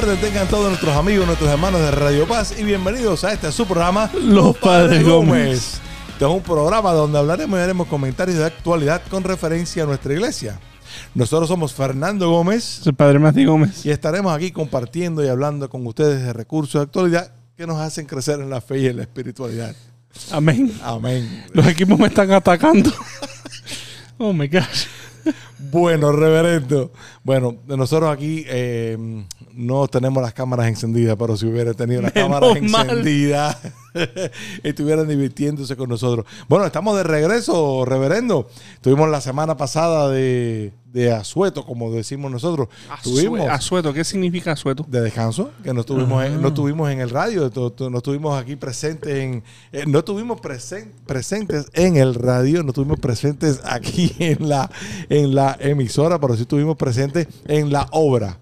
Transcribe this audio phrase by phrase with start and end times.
[0.00, 3.64] tardes, tengan todos nuestros amigos, nuestros hermanos de Radio Paz y bienvenidos a este su
[3.64, 5.80] programa Los Padres Gómez.
[6.08, 10.12] Este es un programa donde hablaremos y haremos comentarios de actualidad con referencia a nuestra
[10.12, 10.58] iglesia.
[11.14, 13.86] Nosotros somos Fernando Gómez Soy Padre Mati Gómez.
[13.86, 18.06] y estaremos aquí compartiendo y hablando con ustedes de recursos de actualidad que nos hacen
[18.06, 19.76] crecer en la fe y en la espiritualidad.
[20.32, 20.76] Amén.
[20.82, 21.44] Amén.
[21.52, 22.90] Los equipos me están atacando.
[24.18, 24.86] oh my gosh.
[25.70, 26.92] Bueno, reverendo.
[27.22, 29.24] Bueno, nosotros aquí eh,
[29.56, 32.88] no tenemos las cámaras encendidas, pero si hubiera tenido las Menos cámaras mal.
[32.90, 33.56] encendidas,
[34.62, 36.26] estuvieran divirtiéndose con nosotros.
[36.48, 38.48] Bueno, estamos de regreso, reverendo.
[38.74, 42.68] Estuvimos la semana pasada de, de asueto, como decimos nosotros.
[43.50, 43.92] Asueto.
[43.92, 44.84] ¿Qué significa asueto?
[44.88, 46.26] de descanso, que no estuvimos, Ah.
[46.26, 47.50] en, no estuvimos en el radio,
[47.90, 52.98] no estuvimos aquí presentes en, eh, no estuvimos presen- presentes en el radio, no estuvimos
[53.00, 54.70] presentes aquí en la,
[55.08, 58.38] en la emisora, pero sí estuvimos presentes en la obra.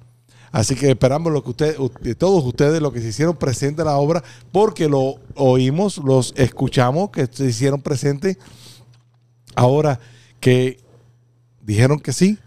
[0.53, 3.97] Así que esperamos lo que u- todos ustedes, lo que se hicieron presentes en la
[3.97, 4.22] obra,
[4.53, 8.36] porque lo oímos, los escuchamos, que se hicieron presentes.
[9.54, 9.99] Ahora
[10.41, 10.78] que
[11.62, 12.38] dijeron que sí,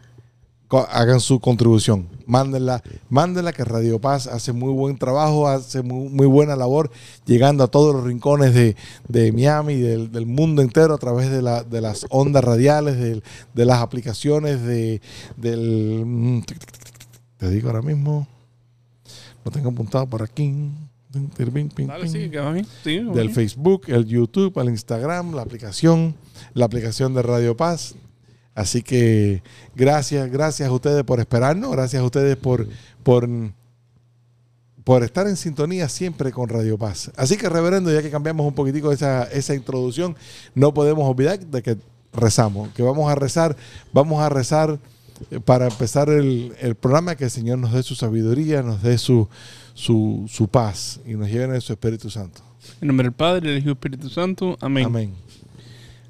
[0.91, 2.09] hagan su contribución.
[2.27, 6.89] Mándenla, mándenla que Radio Paz hace muy buen trabajo, hace muy, buena labor,
[7.25, 8.75] llegando a todos los rincones de,
[9.07, 13.23] de Miami, del, del mundo entero, a través de, la- de las ondas radiales, del-
[13.53, 15.01] de, las aplicaciones, de,
[15.37, 16.43] del...
[17.37, 18.27] Te digo ahora mismo,
[19.43, 20.71] lo tengo apuntado por aquí.
[21.09, 22.67] Dale, sí, que va bien.
[22.83, 23.35] Sí, va Del bien.
[23.35, 26.15] Facebook, el YouTube, el Instagram, la aplicación,
[26.53, 27.95] la aplicación de Radio Paz.
[28.53, 29.41] Así que
[29.75, 32.67] gracias, gracias a ustedes por esperarnos, gracias a ustedes por,
[33.03, 33.29] por,
[34.83, 37.11] por estar en sintonía siempre con Radio Paz.
[37.15, 40.15] Así que, reverendo, ya que cambiamos un poquitico esa, esa introducción,
[40.53, 41.77] no podemos olvidar de que
[42.13, 43.55] rezamos, que vamos a rezar,
[43.93, 44.79] vamos a rezar
[45.45, 49.27] para empezar el, el programa, que el Señor nos dé su sabiduría, nos dé su,
[49.73, 52.41] su, su paz y nos lleve en su Espíritu Santo.
[52.81, 54.57] En nombre del Padre, del Hijo y Espíritu Santo.
[54.59, 54.85] Amén.
[54.85, 55.13] Amén.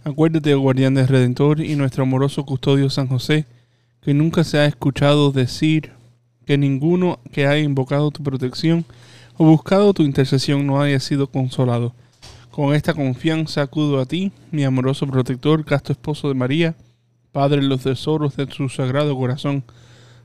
[0.04, 3.46] Acuérdate, oh guardián del Redentor y nuestro amoroso custodio San José,
[4.02, 5.92] que nunca se ha escuchado decir
[6.46, 8.86] que ninguno que haya invocado tu protección
[9.38, 11.94] o buscado tu intercesión no haya sido consolado.
[12.52, 16.76] Con esta confianza acudo a ti, mi amoroso protector, casto esposo de María,
[17.35, 19.62] Padre los tesoros de tu sagrado corazón.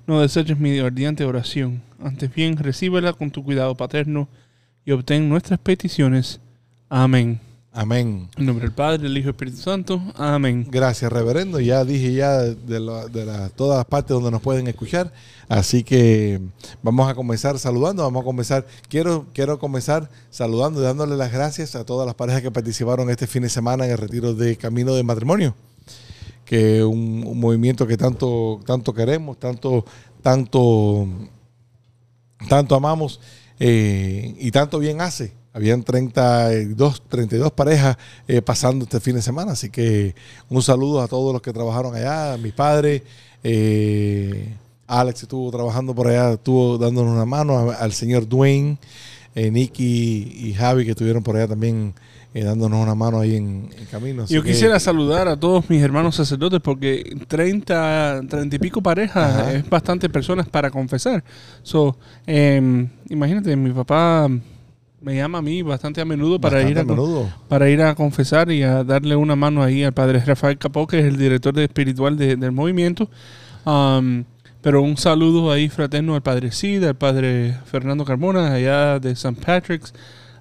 [0.06, 4.28] No deseches mi ardiente oración, antes bien recíbela con tu cuidado paterno
[4.84, 6.38] y obtén nuestras peticiones.
[6.88, 7.41] Amén.
[7.72, 8.28] Amén.
[8.37, 10.00] En nombre del Padre, del Hijo y del Espíritu Santo.
[10.15, 10.69] Amén.
[10.70, 11.59] Gracias, reverendo.
[11.59, 15.12] Ya dije ya de, la- de la- todas las partes donde nos pueden escuchar.
[15.49, 16.41] Así que
[16.81, 18.04] vamos a comenzar saludando.
[18.04, 18.66] Vamos a comenzar.
[18.88, 23.26] Quiero, quiero comenzar saludando y dándole las gracias a todas las parejas que participaron este
[23.26, 25.56] fin de semana en el retiro de Camino de Matrimonio.
[26.50, 29.84] Que un, un movimiento que tanto, tanto queremos, tanto,
[30.21, 31.06] tanto,
[32.49, 33.21] tanto amamos
[33.61, 35.33] eh, y tanto bien hace.
[35.53, 37.97] Habían 32, 32 parejas
[38.27, 40.16] eh, pasando este fin de semana, así que
[40.49, 43.03] un saludo a todos los que trabajaron allá, a mis padres,
[43.44, 44.56] eh,
[44.87, 48.79] Alex estuvo trabajando por allá, estuvo dándonos una mano, al señor Dwayne,
[49.35, 51.94] eh, Nicky y Javi que estuvieron por allá también
[52.32, 54.23] eh, dándonos una mano ahí en, en camino.
[54.23, 58.81] así Yo que- quisiera saludar a todos mis hermanos sacerdotes porque 30, 30 y pico
[58.82, 59.53] parejas Ajá.
[59.53, 61.25] es bastante personas para confesar.
[61.62, 61.97] So,
[62.27, 64.29] em, imagínate, mi papá
[65.03, 67.29] me llama a mí bastante a menudo para bastante ir a, a menudo.
[67.49, 70.99] para ir a confesar y a darle una mano ahí al padre Rafael Capó, que
[71.00, 73.09] es el director de espiritual de- del movimiento.
[73.65, 74.25] Um,
[74.62, 79.41] pero un saludo ahí fraterno al padre Cid, al padre Fernando Carmona, allá de St.
[79.44, 79.94] Patrick's.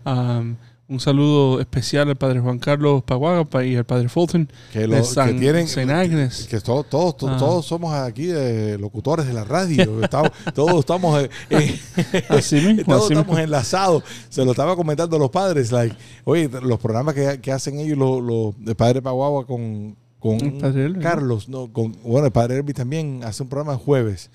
[0.05, 0.55] Um,
[0.89, 4.87] un saludo especial al padre Juan Carlos Paguaga pa- y al padre Fulton Que, de
[4.87, 6.47] lo, que San, tienen Saint Agnes.
[6.49, 7.37] que todos, todos, Ah.
[7.37, 10.01] todos somos aquí de locutores de la radio.
[10.03, 11.79] Estamos- todos estamos, eh, eh,
[12.29, 13.37] Así mismo, todos así estamos mismo.
[13.39, 14.03] enlazados.
[14.29, 15.71] Se lo estaba comentando a los padres.
[15.71, 15.95] Like,
[16.25, 20.89] oye, los programas que, que hacen ellos, los, los de Padre Paguagua con, con padre
[20.89, 20.99] ¿no?
[20.99, 24.29] Carlos, no, con, bueno, el padre Elvis también hace un programa el jueves.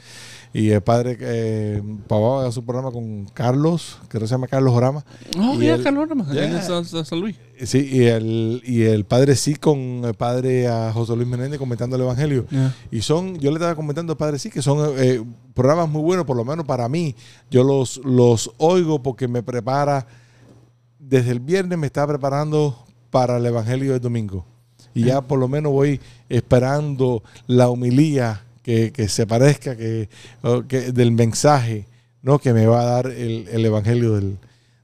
[0.55, 5.05] Y el padre eh, Pavao hace un programa con Carlos, que se llama Carlos Orama.
[5.37, 6.45] Oh, Y ya, Carlos Rama, Ya.
[6.45, 7.37] en San, Luis.
[7.65, 11.97] Sí, y el, y el padre sí con el padre a José Luis Menéndez comentando
[11.97, 12.47] el Evangelio.
[12.93, 15.23] Y son, yo le estaba comentando al padre sí, que son eh,
[15.55, 17.17] programas muy buenos, por lo menos para mí.
[17.51, 20.07] Yo los, los oigo porque me prepara,
[21.01, 22.79] desde el viernes me está preparando
[23.11, 24.47] para el Evangelio del domingo.
[24.95, 30.09] Y ya por lo menos voy esperando la humilía que, que se parezca que,
[30.69, 31.87] que- del mensaje
[32.23, 32.39] ¿no?
[32.39, 34.39] que me va a dar el, el Evangelio del,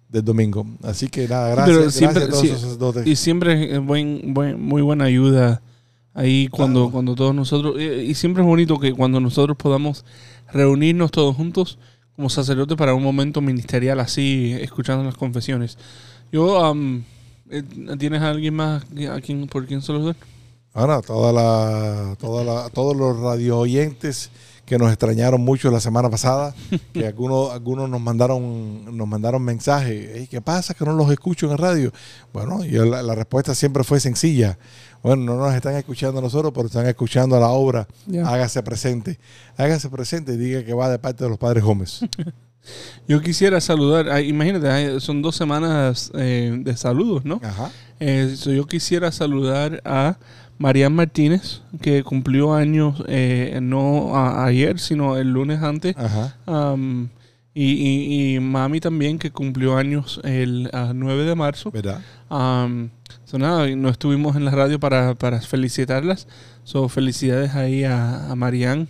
[0.09, 0.67] del domingo.
[0.83, 2.25] Así que nada, gracias, Pero gracias siempre-
[2.75, 3.11] a todos sí.
[3.11, 5.63] Y siempre es buen, buen- muy buena ayuda
[6.13, 6.93] ahí cuando, Claro.
[6.93, 10.05] cuando todos nosotros, y, siempre es bonito que cuando nosotros podamos
[10.53, 11.79] reunirnos todos juntos
[12.17, 15.79] como sacerdotes para un momento ministerial así, escuchando las confesiones.
[16.33, 17.03] Yo, eh,
[17.99, 20.17] ¿tienes a alguien más a quien, por quien saludar?
[20.73, 24.31] Ahora, toda la, toda la, todos los radio oyentes
[24.65, 26.55] que nos extrañaron mucho la semana pasada,
[26.93, 31.47] que algunos, algunos nos mandaron, nos mandaron mensajes, "Ey, ¿qué pasa que no los escucho
[31.47, 31.93] en el radio?
[32.33, 34.59] Bueno, y la, la respuesta siempre fue sencilla.
[35.03, 37.89] Bueno, no nos están escuchando a nosotros, pero están escuchando a la obra.
[38.25, 39.19] Hágase presente.
[39.57, 42.01] Hágase presente y diga que va de parte de los padres Gómez.
[43.09, 47.41] Yo quisiera saludar, imagínate, son dos semanas eh, de saludos, ¿no?
[47.43, 47.71] Ajá.
[47.99, 50.17] Eh, so yo quisiera saludar a
[50.59, 55.97] Marian Martínez, que cumplió años eh, no a- ayer, sino el lunes antes.
[55.97, 56.37] Ajá.
[56.47, 57.09] Am,
[57.55, 61.71] y, y- y mami también, que cumplió años el ah, 9 de marzo.
[61.73, 62.01] ¿Verdad?
[62.29, 62.91] Am,
[63.25, 66.29] so nada, no estuvimos en la radio para, para felicitarlas.
[66.63, 68.89] So, felicidades ahí a, a Marian,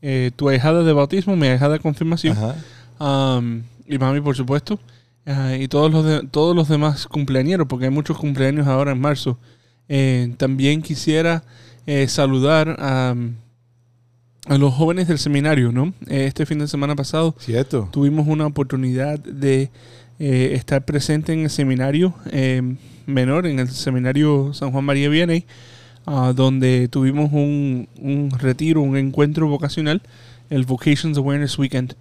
[0.00, 2.36] eh, tu ahijada de bautismo, mi ahijada de confirmación.
[2.36, 2.54] Ajá.
[3.00, 4.78] Um, y mami, por supuesto.
[5.26, 9.00] Ah, y todos los, de- todos los demás cumpleañeros, porque hay muchos cumpleaños ahora en
[9.00, 9.38] marzo.
[9.88, 11.42] Eh, también quisiera
[11.86, 13.14] eh, saludar a,
[14.46, 15.92] a los jóvenes del seminario, ¿no?
[16.06, 17.88] Eh, este fin de semana pasado Cierto.
[17.92, 19.70] tuvimos una oportunidad de
[20.18, 22.62] eh, estar presente en el seminario eh,
[23.06, 25.44] menor, en el seminario San Juan María Vianney,
[26.06, 30.02] ah, donde tuvimos un, un retiro, un encuentro vocacional,
[30.50, 31.94] el Vocations Awareness Weekend,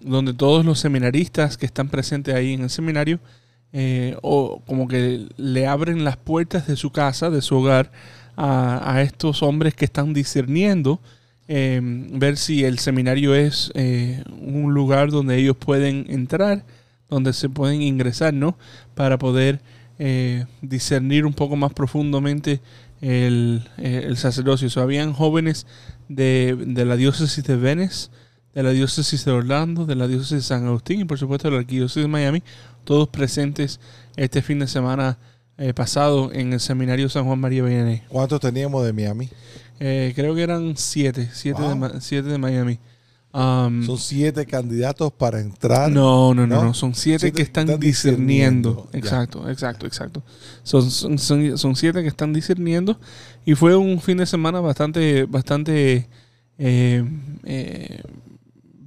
[0.00, 3.20] donde todos los seminaristas que están presentes ahí en el seminario,
[3.72, 7.90] eh, o como que le abren las puertas de su casa, de su hogar,
[8.36, 11.00] a, estos hombres que están discerniendo
[11.46, 16.64] eh, ver si el seminario es eh, un lugar donde ellos pueden entrar,
[17.08, 18.56] donde se pueden ingresar, ¿no?
[18.94, 19.60] Para poder
[19.98, 22.60] eh, discernir un poco más profundamente
[23.02, 23.62] el,
[24.16, 24.82] sacerdocio.
[24.82, 25.66] Habían jóvenes
[26.08, 28.08] de, de la diócesis de Venice,
[28.54, 31.54] de la diócesis de Orlando, de la diócesis de San Agustín y por supuesto de
[31.54, 32.42] la arquidiócesis de Miami,
[32.84, 33.80] todos presentes
[34.16, 35.18] este fin de semana
[35.58, 38.02] eh, pasado en el seminario San Juan María Vianney.
[38.08, 39.28] ¿Cuántos teníamos de Miami?
[39.80, 42.00] Eh, creo que eran siete, siete, de, Wow.
[42.00, 42.78] Siete de Miami.
[43.32, 45.90] Um, Son siete candidatos para entrar.
[45.90, 46.64] no, no, no, ¿no?
[46.66, 48.88] no, son siete, Siete que están, están discerniendo.
[48.92, 50.22] Exacto, exacto, exacto.
[50.62, 53.00] Son, son, son- son siete que están discerniendo
[53.44, 56.06] y fue un fin de semana bastante, bastante
[56.58, 57.04] eh,
[57.42, 58.02] eh,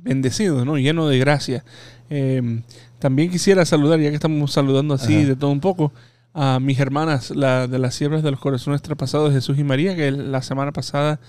[0.08, 0.78] bendecido, ¿no?
[0.78, 1.64] Lleno de gracia.
[2.10, 2.62] Eh,
[3.00, 5.28] también quisiera saludar, ya que estamos saludando así Ajá.
[5.28, 5.92] de todo un poco,
[6.34, 10.12] a mis hermanas la, de las siervas de los corazones traspasados, Jesús y María, que
[10.12, 11.20] la semana pasada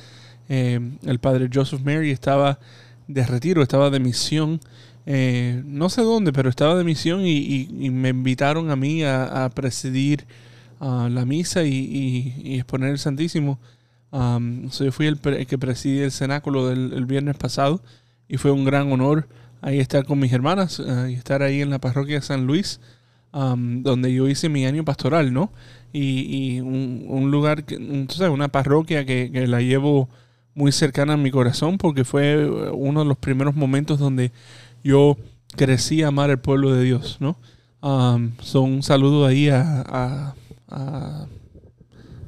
[0.49, 2.59] eh, el padre Joseph Mary estaba
[3.07, 4.61] de retiro, estaba de misión,
[5.07, 9.03] eh, no sé dónde, pero estaba de misión y, y- y me invitaron a mí
[9.03, 10.27] a, a presidir
[10.81, 11.75] la misa y,
[12.45, 13.59] y- exponer el Santísimo.
[14.11, 17.83] Um, so yo fui el que presidí el cenáculo del el viernes pasado
[18.29, 19.29] y fue un gran honor
[19.61, 22.81] ahí estar con mis hermanas y estar ahí en la parroquia de San Luis,
[23.33, 25.51] um, donde yo hice mi año pastoral, ¿no?
[25.93, 30.09] Y, y un, un lugar, que, un- sabes, una parroquia que, que la llevo
[30.55, 34.33] muy cercana a mi corazón porque fue eh, uno de los primeros momentos donde
[34.85, 35.17] yo
[35.57, 37.37] crecí a amar el pueblo de Dios, ¿no?
[37.81, 40.35] Um, so un saludo ahí a, a,
[40.69, 41.27] a,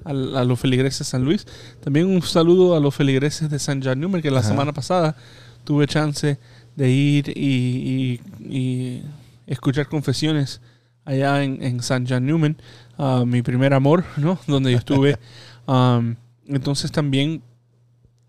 [0.04, 1.47] a- a los feligreses de San Luis.
[1.85, 4.49] También un saludo a los feligreses de San Newman, que la Ajá.
[4.49, 5.16] semana pasada
[5.64, 6.38] tuve chance
[6.76, 9.02] de ir y, y- y
[9.47, 10.61] escuchar confesiones
[11.05, 12.57] allá en, en San John Newman,
[12.99, 14.38] ah, mi primer amor, ¿no?
[14.47, 15.17] Donde yo estuve.
[15.67, 16.17] Um,
[16.49, 17.43] entonces también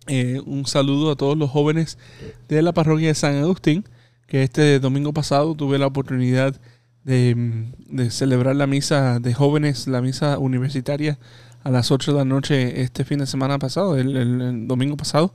[0.06, 1.98] eh, un saludo a todos los jóvenes
[2.48, 3.84] de la parroquia de San Agustín,
[4.28, 6.56] que este domingo pasado tuve la oportunidad
[7.04, 11.18] de, de celebrar la misa de jóvenes, la misa universitaria
[11.64, 14.96] a las 8 de la noche este fin de semana pasado, el, el- el domingo
[14.98, 15.34] pasado,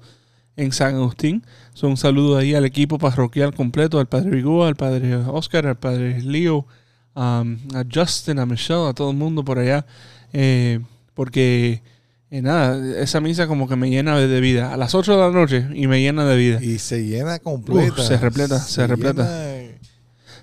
[0.56, 1.44] en San Agustín.
[1.74, 5.76] So, un saludo ahí al equipo parroquial completo, al padre Vigoa, al padre Oscar, al
[5.76, 6.66] padre Leo,
[7.14, 9.84] um, a Justin, a Michelle, a todo el mundo por allá,
[10.32, 10.80] eh,
[11.14, 11.82] porque
[12.30, 14.72] eh, nada, esa misa como que me llena de, vida.
[14.72, 16.62] A las 8 de la noche y me llena de vida.
[16.62, 17.92] Y se llena completa.
[17.92, 19.22] Uf, se repleta, se repleta.
[19.24, 19.66] llena-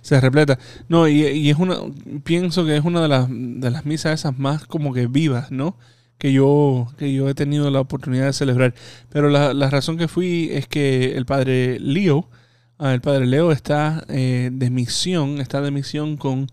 [0.01, 0.59] Se repleta.
[0.89, 1.77] No, y, y es una,
[2.23, 5.77] pienso que es una de las, de las misas esas más como que vivas, ¿no?
[6.17, 8.73] Que yo, que yo he tenido la oportunidad de celebrar.
[9.09, 12.29] Pero la, la razón que fui es que el padre Leo,
[12.77, 16.47] ah, el padre Leo está eh, de misión, está de misión con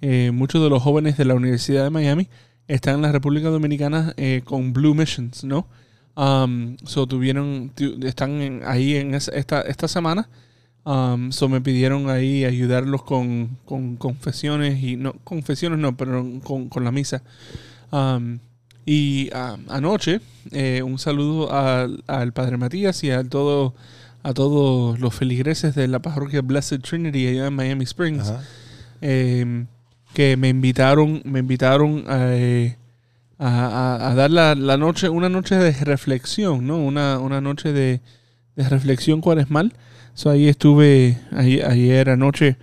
[0.00, 2.28] eh, muchos de los jóvenes de la Universidad de Miami.
[2.66, 5.66] Están en la República Dominicana eh, con Blue Missions, ¿no?
[6.16, 10.28] Um, so tuvieron, tu- están ahí en es- esta, esta semana.
[10.84, 16.68] Um, so me pidieron ahí ayudarlos con, con confesiones y no, confesiones no, pero con,
[16.68, 17.22] con la misa.
[17.92, 18.40] Um,
[18.86, 20.20] y ah, anoche,
[20.50, 23.74] eh, un saludo al, al Padre Matías y a todo
[24.24, 28.42] a todos los feligreses de la parroquia Blessed Trinity allá en Miami Springs Ajá.
[29.00, 29.64] eh,
[30.14, 32.76] que me invitaron, me invitaron eh,
[33.38, 36.76] a, a- a dar la, la noche, una noche de reflexión, ¿no?
[36.78, 38.00] Una, una noche de,
[38.54, 39.72] de reflexión cuaresmal.
[40.14, 42.56] So, ahí estuve ayer, ayer anoche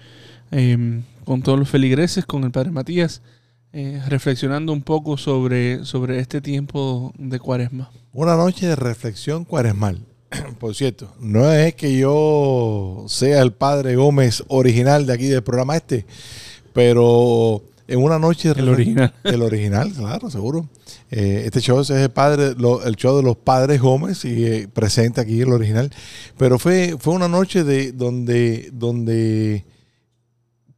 [0.52, 3.22] eh, con todos los feligreses, con el Padre Matías,
[3.74, 7.92] eh, reflexionando un poco sobre, sobre este tiempo de cuaresma.
[8.14, 10.00] Una noche de reflexión cuaresmal.
[10.60, 15.76] Por cierto, no es que yo sea el padre Gómez original de aquí del programa
[15.78, 16.06] este,
[16.74, 19.14] pero en una noche El original.
[19.24, 20.70] El original, claro, seguro.
[21.12, 24.68] Eh, este show es el padre, lo- el show de los padres Gómez y eh,
[24.72, 25.92] presente aquí el original.
[26.38, 29.66] Pero fue, fue una noche de donde, donde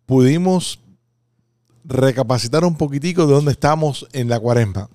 [0.06, 0.80] pudimos
[1.92, 4.90] recapacitar un poquitico de dónde estamos en la cuaresma.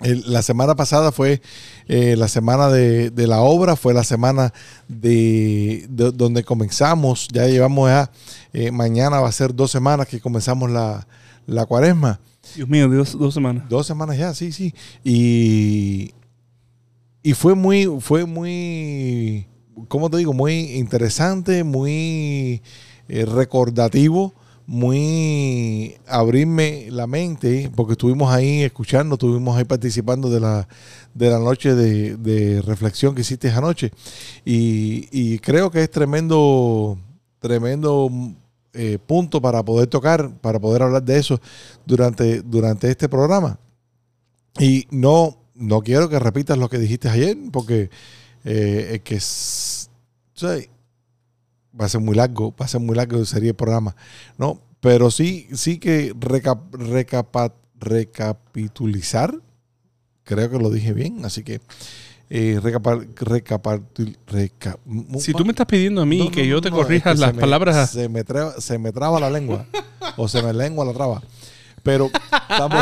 [0.00, 1.42] El- la semana pasada fue
[1.88, 4.52] eh, la semana de, de la obra, fue la semana
[4.86, 8.10] de, de- donde comenzamos, ya llevamos ya,
[8.52, 11.06] eh, mañana va a ser dos semanas que comenzamos la,
[11.46, 12.20] la cuaresma.
[12.54, 13.68] Dios mío, dos, dos semanas.
[13.68, 14.72] Dos semanas ya, sí, sí.
[15.02, 16.12] Y,
[17.22, 19.46] y fue muy, fue muy,
[19.88, 20.32] ¿cómo te digo?
[20.32, 22.62] Muy interesante, muy
[23.08, 24.32] eh, recordativo,
[24.68, 30.68] muy abrirme la mente, porque estuvimos ahí escuchando, estuvimos ahí participando de la,
[31.14, 33.90] de la noche de, de reflexión que hiciste anoche.
[34.44, 36.98] Y, y creo que es tremendo,
[37.38, 38.10] tremendo
[38.74, 41.40] eh, punto para poder tocar, para poder hablar de eso
[41.86, 43.58] durante, durante este programa.
[44.58, 47.88] Y no, no quiero que repitas lo que dijiste ayer, porque
[48.44, 49.88] eh, es que es-.
[51.78, 53.96] Va a ser muy largo, va a ser muy largo sería el programa,
[54.36, 54.60] ¿no?
[54.80, 59.34] Pero sí, sí que recap- recapa- recapitulizar,
[60.24, 61.60] creo que lo dije bien, así que
[62.30, 64.78] eh, recapa- recapatul- reca-
[65.18, 67.16] Si tú me estás pidiendo a mí no, que no, yo te no, corrija es
[67.16, 67.90] que las me- palabras...
[67.90, 69.66] Se me, traba, se me traba la lengua.
[70.16, 71.22] o se me lengua la traba.
[71.82, 72.06] Pero
[72.50, 72.78] estamos,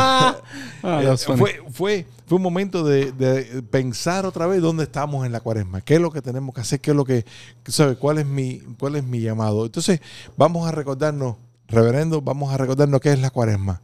[0.83, 1.39] Ah, eh, funny.
[1.39, 5.81] fue, fue, fue un momento de, de pensar otra vez dónde estamos en la cuaresma.
[5.81, 6.81] ¿Qué es lo que tenemos que hacer?
[6.81, 7.25] ¿Qué es lo que,
[7.67, 7.97] ¿sabe?
[7.97, 9.65] ¿Cuál es mi, cuál es mi llamado?
[9.67, 10.01] Entonces,
[10.37, 11.37] vamos a recordarnos,
[11.69, 13.81] reverendo, vamos a recordarnos qué es la cuaresma.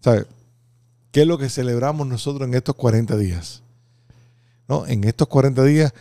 [0.00, 0.26] ¿Sabe?
[1.12, 3.62] ¿Qué es lo que celebramos nosotros en estos 40 días?
[4.68, 4.86] ¿No?
[4.86, 5.92] En estos 40 días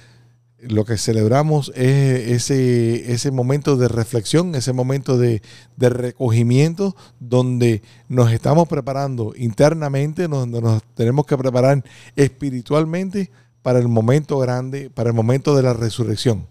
[0.62, 5.42] lo que celebramos es ese, ese momento de reflexión, ese momento de,
[5.78, 11.84] de recogimiento donde nos estamos preparando internamente, donde nos tenemos que preparar
[12.16, 16.48] espiritualmente para el momento grande, para el momento de la resurrección,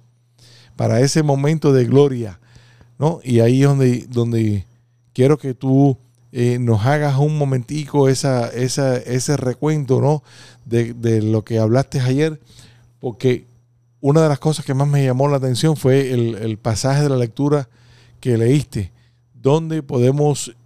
[0.76, 2.40] para ese momento de gloria.
[2.98, 3.20] ¿no?
[3.22, 4.66] Y ahí es donde, donde
[5.12, 5.98] quiero que tú
[6.32, 10.22] eh, nos hagas un momentico esa, esa, ese recuento ¿no?
[10.64, 12.40] de, de lo que hablaste ayer,
[13.00, 13.47] porque
[14.00, 17.08] una de las cosas que más me llamó la atención fue el, el pasaje de
[17.08, 17.68] la lectura
[18.20, 18.92] que leíste,
[19.34, 20.56] donde podemos,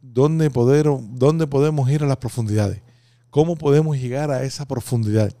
[0.00, 2.82] donde, poder, donde podemos ir a las profundidades,
[3.30, 5.32] cómo podemos llegar a esa profundidad.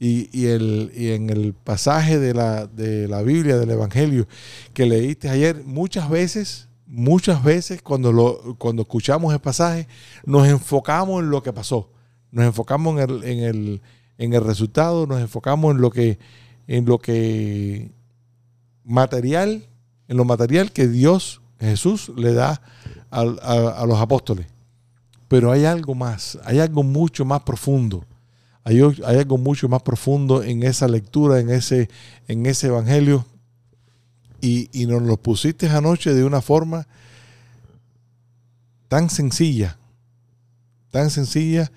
[0.00, 4.28] Y, y el, y en el pasaje de la, de la Biblia, del Evangelio
[4.72, 9.88] que leíste ayer, muchas veces, muchas veces cuando, lo, cuando escuchamos el pasaje,
[10.24, 11.90] nos enfocamos en lo que pasó,
[12.30, 13.82] nos enfocamos en el, en el,
[14.18, 16.20] en el resultado, nos enfocamos en lo que
[16.68, 17.90] en lo que
[18.84, 19.66] material,
[20.06, 22.62] en lo material que Dios, Jesús, le da
[23.10, 24.46] a, a los apóstoles.
[25.26, 28.04] Pero hay algo más, hay algo mucho más profundo.
[28.64, 31.88] Hay, hay algo mucho más profundo en esa lectura, en ese,
[32.28, 33.26] en ese evangelio.
[34.40, 36.86] Y, y nos lo pusiste anoche de una forma
[38.88, 39.78] tan sencilla,
[40.90, 41.72] tan sencilla,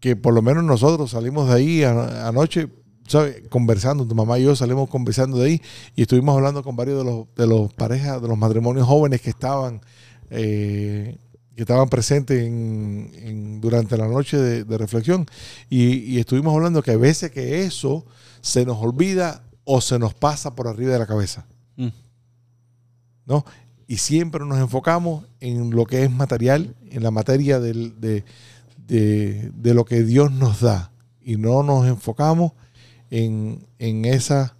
[0.00, 2.68] que por lo menos nosotros salimos de ahí anoche,
[3.10, 3.42] ¿sabe?
[3.48, 5.62] conversando, tu mamá y yo salimos conversando de ahí
[5.96, 9.30] y estuvimos hablando con varios de los, de los parejas, de los matrimonios jóvenes que
[9.30, 9.80] estaban
[10.30, 11.18] eh,
[11.56, 15.26] que estaban presentes en- en- durante la noche de, de reflexión
[15.68, 18.06] y, y estuvimos hablando que a veces que eso
[18.40, 21.46] se nos olvida o se nos pasa por arriba de la cabeza.
[21.76, 21.88] Mm.
[23.26, 23.44] ¿no?
[23.86, 28.24] Y siempre nos enfocamos en lo que es material, en la materia del- de,
[28.86, 30.92] de- de lo que Dios nos da.
[31.22, 32.58] Y no nos enfocamos en,
[33.10, 34.56] en esa,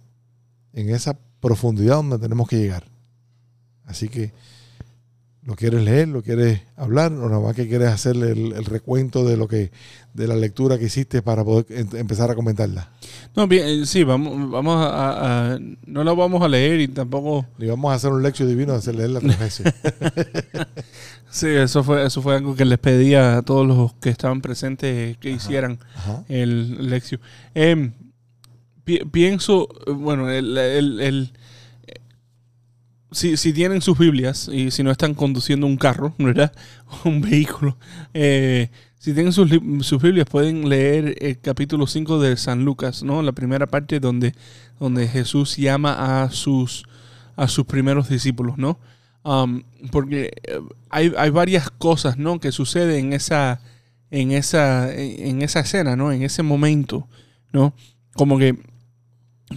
[0.73, 2.83] en esa profundidad donde tenemos que llegar.
[3.85, 4.31] Así que,
[5.43, 6.07] ¿lo quieres leer?
[6.07, 7.11] ¿Lo quieres hablar?
[7.13, 9.71] ¿O nada más que quieres hacerle el, el recuento de lo que,
[10.13, 12.89] de la lectura que hiciste para poder em- empezar a comentarla?
[13.35, 17.45] No, bien, eh, sí, vamos, vamos a, a- No lo vamos a leer y tampoco.
[17.57, 19.73] Y vamos a hacer un lección divino, hacer leerla tres veces.
[21.29, 25.17] Sí, eso fue, eso fue algo que les pedí a todos los que estaban presentes
[25.17, 26.23] que hicieran Ajá.
[26.27, 27.21] el lección.
[27.55, 27.93] Em,
[28.99, 31.31] pi- pienso, eh, bueno, el, el-
[33.11, 36.53] si, si tienen sus Biblias y si no están conduciendo un carro, ¿verdad?
[37.03, 37.77] un vehículo,
[38.13, 38.69] eh,
[38.99, 39.49] si tienen sus,
[39.81, 43.21] sus Biblias pueden leer el capítulo 5 de San Lucas, ¿no?
[43.23, 44.35] La primera parte donde,
[44.79, 46.83] donde Jesús llama a sus,
[47.35, 48.79] a sus primeros discípulos, ¿no?
[49.23, 52.39] Um, porque eh, hay, hay varias cosas, ¿no?
[52.39, 53.59] Que suceden en esa,
[54.11, 56.11] en esa, en esa escena, ¿no?
[56.11, 57.07] En ese momento,
[57.51, 57.73] ¿no?
[58.13, 58.55] Como que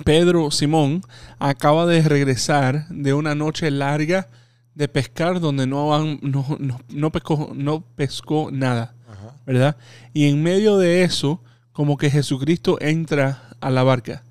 [0.04, 1.02] Pedro Simón
[1.38, 4.28] acaba de regresar de una noche larga
[4.74, 9.36] de pescar donde no, han- no, no, no pescó, no pescó nada, Ajá.
[9.46, 9.76] ¿verdad?
[10.12, 14.24] Y en medio de eso, como que Jesucristo entra a la barca.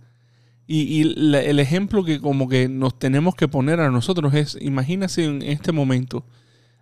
[0.67, 4.57] Y, y la- el ejemplo que como que nos tenemos que poner a nosotros es,
[4.61, 6.25] imagínense en este momento,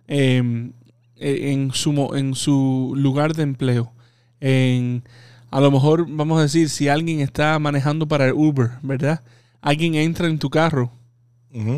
[0.08, 0.72] em,
[1.16, 3.92] eh, en, su, en su lugar de empleo,
[4.40, 5.04] en,
[5.52, 9.20] a lo mejor vamos a decir, si alguien está manejando para el Uber, ¿verdad?
[9.60, 10.90] Alguien entra en tu carro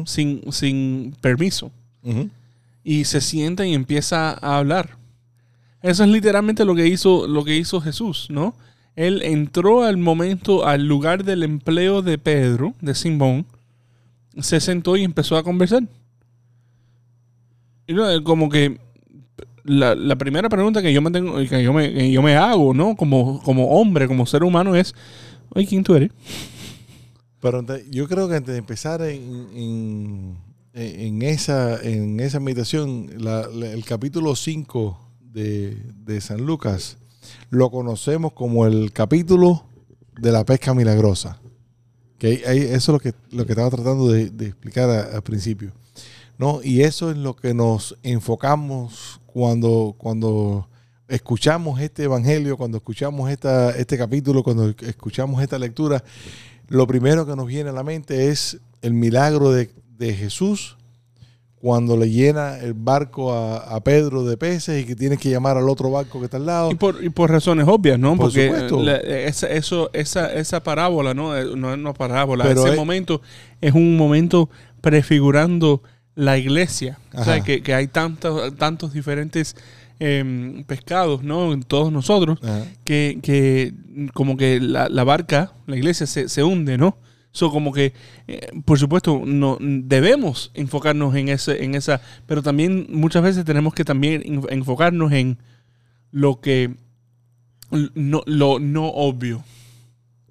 [0.07, 1.73] sin, sin permiso
[2.85, 4.97] y se sienta y empieza a hablar.
[5.83, 8.55] Eso es literalmente lo que hizo, lo que hizo Jesús, ¿no?
[8.95, 13.45] Él entró al momento, al lugar del empleo de Pedro, de Simón,
[14.39, 15.83] se sentó y empezó a conversar.
[17.89, 18.79] Y no, como que
[19.65, 22.75] la, la primera pregunta que yo me tengo, que yo me, que yo me hago,
[22.75, 22.95] ¿no?
[22.97, 24.95] Como, como hombre, como ser humano, es,
[25.51, 26.11] oye, ¿quién tú eres?
[27.41, 30.37] Pero yo creo que antes de empezar en,
[30.73, 36.97] en, esa, en esa meditación, el capítulo 5 de, de San Lucas
[37.51, 39.65] lo conocemos como el capítulo
[40.19, 41.39] de la pesca milagrosa.
[42.19, 45.73] Que eso es lo que, lo que estaba tratando de, de explicar al principio.
[46.39, 46.61] ¿no?
[46.63, 50.69] Y eso es lo que nos enfocamos cuando, cuando
[51.09, 56.05] escuchamos este evangelio, cuando escuchamos esta, este capítulo, cuando escuchamos esta lectura,
[56.69, 60.77] lo primero que nos viene a la mente es el milagro de, de Jesús
[61.57, 65.57] cuando le llena el barco a, a Pedro de peces y que tiene que llamar
[65.57, 66.71] al otro barco que está al lado.
[66.71, 68.11] Y por, y por razones obvias, ¿no?
[68.17, 68.83] Por Porque supuesto.
[68.83, 71.37] la- esa, eso, esa, esa parábola, ¿no?
[71.37, 72.45] Eh, No es una parábola.
[72.45, 73.21] Pero Ese es- momento
[73.61, 74.49] es un momento
[74.83, 75.83] prefigurando
[76.15, 76.99] la iglesia.
[77.15, 79.57] O sea, que, que hay tantos, tantos diferentes
[79.99, 81.53] em, pescados, ¿no?
[81.53, 82.39] En todos nosotros,
[82.85, 83.73] que, que
[84.13, 86.99] como que la, la barca, la iglesia, se, se hunde, ¿no?
[87.33, 87.93] So, como que,
[88.29, 93.75] eh, por supuesto, no debemos enfocarnos en ese, en esa, pero también muchas veces tenemos
[93.75, 95.39] que también en- enfocarnos en
[96.13, 96.75] lo que
[97.95, 99.43] no, lo no obvio.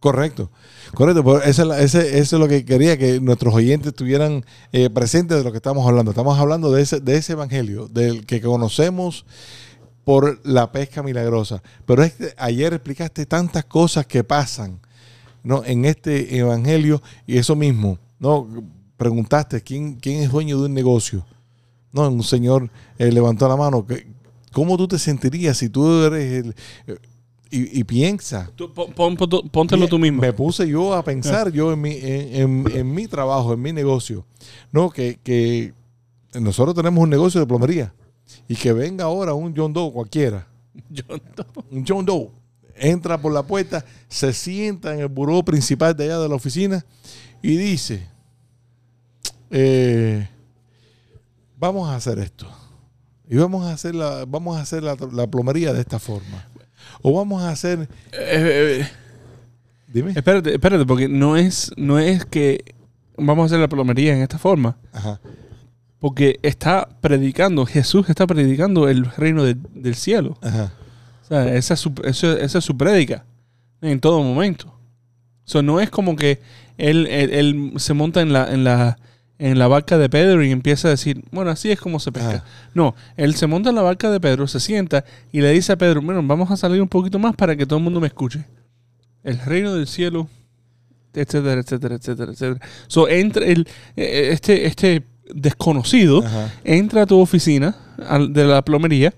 [0.04, 0.52] Correcto,
[0.94, 1.24] correcto.
[1.24, 4.90] Pero esa es la- ese- eso es lo que quería que nuestros oyentes estuvieran eh,
[4.90, 6.12] presentes de lo que estamos hablando.
[6.12, 9.26] Estamos hablando de ese, de ese evangelio, del que conocemos
[10.04, 11.64] por la pesca milagrosa.
[11.86, 14.82] Pero es que ayer explicaste tantas cosas que pasan
[15.42, 15.64] ¿no?
[15.64, 18.46] en este evangelio y eso mismo, ¿no?
[18.98, 21.26] Preguntaste quién, quién es dueño de un negocio.
[21.94, 23.88] No, un señor eh, levantó la mano.
[23.88, 24.06] ¿Qué-
[24.52, 26.56] ¿Cómo tú te sentirías si tú eres el...
[27.56, 29.16] y, y piensa, Tú, pon- pon-
[29.52, 30.22] póntelo tú mismo.
[30.22, 33.72] me puse yo a pensar yo en mi, en, en- en mi trabajo, en mi
[33.72, 34.26] negocio.
[34.72, 35.74] No, que, que
[36.40, 37.94] nosotros tenemos un negocio de plomería.
[38.48, 40.48] Y que venga ahora un John Doe cualquiera.
[40.90, 41.46] Yo no.
[41.72, 42.30] Un John Doe.
[42.76, 46.84] Entra por la puerta, se sienta en el buró principal de allá de la oficina
[47.44, 48.08] y dice,
[49.52, 50.28] eh,
[51.60, 52.48] vamos a hacer esto.
[53.30, 56.48] Y vamos a hacer la, vamos a hacer la, la plomería de esta forma.
[57.04, 58.88] O vamos a hacer, Eh, eh,
[59.88, 60.12] dime.
[60.16, 62.64] espérate, espérate, porque no es, no es que
[63.18, 64.78] vamos a hacer la plomería en esta forma.
[64.92, 65.20] Ajá.
[66.00, 70.38] Porque está predicando, Jesús está predicando el reino de- del cielo.
[70.42, 70.74] Ajá.
[71.22, 73.24] O sea, esa es su, esa es su prédica
[73.82, 74.68] en todo momento.
[74.68, 76.40] O sea, no es como que
[76.78, 78.98] él, él- él se monta en la, en la,
[79.40, 82.44] en la barca de Pedro y empieza a decir, bueno, así es como se pesca.
[82.74, 85.78] No, él se monta en la barca de Pedro, se sienta y le dice a
[85.78, 88.46] Pedro, bueno, vamos a salir un poquito más para que todo el mundo me escuche.
[89.24, 90.30] El reino del cielo,
[91.14, 92.68] etcétera, etcétera, etcétera, etcétera.
[92.88, 96.54] So, entra el, eh, este, este desconocido Ajá.
[96.64, 97.76] entra a tu oficina
[98.30, 99.14] de la plomería,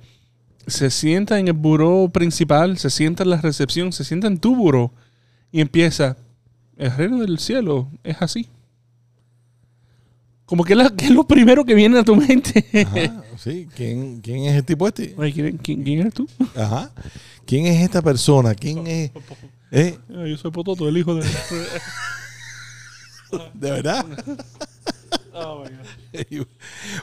[0.68, 4.56] se sienta en el buró principal, se sienta en la recepción, se sienta en tu
[4.56, 4.92] buró
[5.52, 6.18] y empieza,
[6.78, 8.48] el reino del cielo es así.
[10.46, 12.66] Como que, la- que es lo primero que viene a tu mente.
[12.86, 13.68] Ajá, sí.
[13.76, 15.14] ¿Quién, ¿Quién es el tipo este?
[15.18, 16.28] Oye, ¿quién, quién- quién eres tú?
[16.56, 16.92] Ajá.
[17.46, 18.54] ¿Quién es esta persona?
[18.56, 19.12] ¿Quién es?
[19.72, 19.98] ¿Eh?
[20.10, 21.24] Yo soy Pototo, el hijo de...
[23.54, 24.06] ¿De verdad?
[25.38, 25.66] Oh,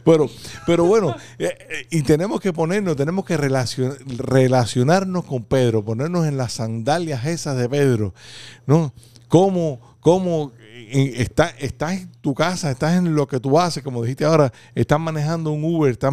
[0.06, 0.26] bueno,
[0.66, 6.26] pero bueno, eh, eh, y tenemos que ponernos, tenemos que relacion- relacionarnos con Pedro, ponernos
[6.26, 8.14] en las sandalias esas de Pedro,
[8.66, 8.94] ¿no?
[9.28, 14.02] ¿Cómo, cómo eh, está, estás en tu casa, estás en lo que tú haces, como
[14.02, 16.12] dijiste ahora, estás manejando un Uber, estás,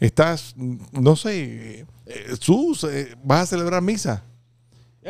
[0.00, 0.54] estás
[0.90, 4.24] no sé, eh, eh, Sus, eh, vas a celebrar misa.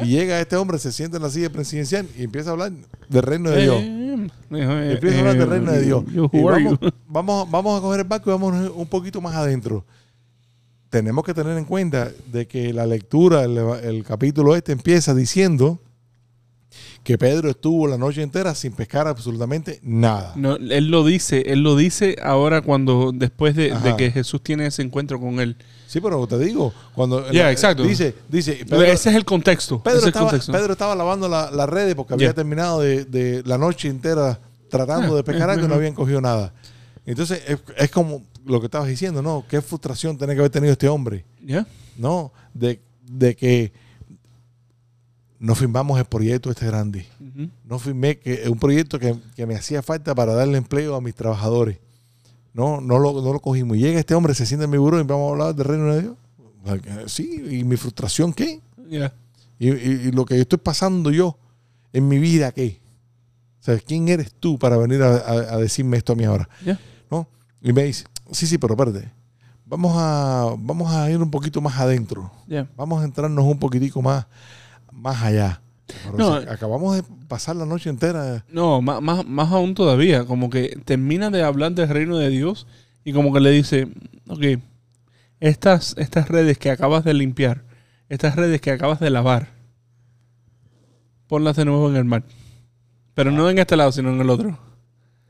[0.02, 2.72] Y llega este hombre, se sienta en la silla presidencial y empieza a hablar
[3.08, 3.76] del reino de Dios.
[3.80, 6.04] Eh, eh, Empieza a hablar del eh, reino de Dios.
[6.32, 9.86] Y vamos, vamos, vamos a coger el barco y vamos un poquito más adentro.
[10.90, 15.80] Tenemos que tener en cuenta de que la lectura, el, el capítulo este empieza diciendo
[17.06, 20.32] que Pedro estuvo la noche entera sin pescar absolutamente nada.
[20.34, 24.82] No, él lo dice, él lo dice ahora cuando, después de, que Jesús tiene ese
[24.82, 25.56] encuentro con él.
[25.86, 27.84] Sí, pero te digo, cuando Ya, exacto.
[27.84, 29.80] dice, dice Pedro, ese es el contexto.
[29.80, 30.50] Pedro el estaba, contexto.
[30.50, 35.14] Pedro estaba lavando la- las redes porque había terminado de, de la noche entera tratando
[35.14, 36.52] de pescar algo y no habían cogido nada.
[37.06, 39.44] Entonces, es, es como lo que estabas diciendo, ¿no?
[39.48, 41.68] Qué frustración tiene que haber tenido este hombre, Ya.
[41.96, 42.32] ¿no?
[42.52, 43.72] De, de que
[45.38, 47.06] no firmamos el proyecto este grande.
[47.64, 51.14] No firmé que un proyecto que, que me hacía falta para darle empleo a mis
[51.14, 51.78] trabajadores.
[52.54, 53.76] No, no lo, no lo cogimos.
[53.76, 55.94] Y llega este hombre, se sienta en mi buró y vamos a hablar del reino
[55.94, 56.14] de Dios.
[57.06, 58.60] Sí, y mi frustración, ¿qué?
[59.58, 61.38] Y, y- y lo que estoy pasando yo
[61.92, 62.80] en mi vida, ¿qué?
[63.60, 66.48] O sea, ¿quién eres tú para venir a, a- a decirme esto a mí ahora?
[67.10, 67.28] ¿No?
[67.62, 69.10] Y me dice, sí, sí, pero espérate.
[69.66, 72.30] Vamos a, vamos a ir un poquito más adentro.
[72.76, 74.26] Vamos a entrarnos un poquitico más,
[74.92, 75.62] más allá.
[75.86, 78.44] Pero No, si acabamos de pasar la noche entera.
[78.50, 82.66] No, más, más, más aún todavía, como que termina de hablar del reino de Dios
[83.04, 83.88] y como que le dice,
[84.28, 84.60] ok,
[85.40, 87.64] estas, estas redes que acabas de limpiar,
[88.08, 89.48] estas redes que acabas de lavar,
[91.26, 92.24] ponlas de nuevo en el mar.
[93.14, 94.58] Pero no en este lado, sino en el otro.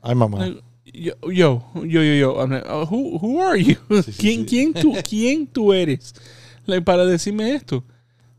[0.01, 0.45] Ay, mamá.
[0.85, 2.47] Yo, yo, yo, yo, yo.
[2.47, 3.75] Like, "Oh, who, who are you?
[4.01, 4.45] Sí, sí, ¿Quién, sí.
[4.45, 6.13] quién, tú, ¿Quién tú eres
[6.65, 7.83] like, para decirme esto?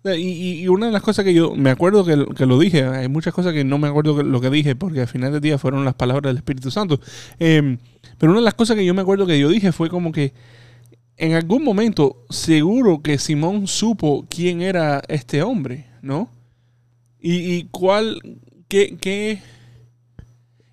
[0.05, 2.85] Y, y- y una de las cosas que yo me acuerdo que, que lo dije,
[2.85, 5.59] hay muchas cosas que no me acuerdo lo que dije, porque al final del día
[5.59, 7.01] fueron las palabras del Espíritu Santo.
[7.39, 7.79] Em,
[8.17, 10.33] pero una de las cosas que yo me acuerdo que yo dije fue como que
[11.17, 16.31] en algún momento seguro que Simón supo quién era este hombre, ¿no?
[17.21, 18.21] Y, y cuál,
[18.69, 19.41] qué, qué,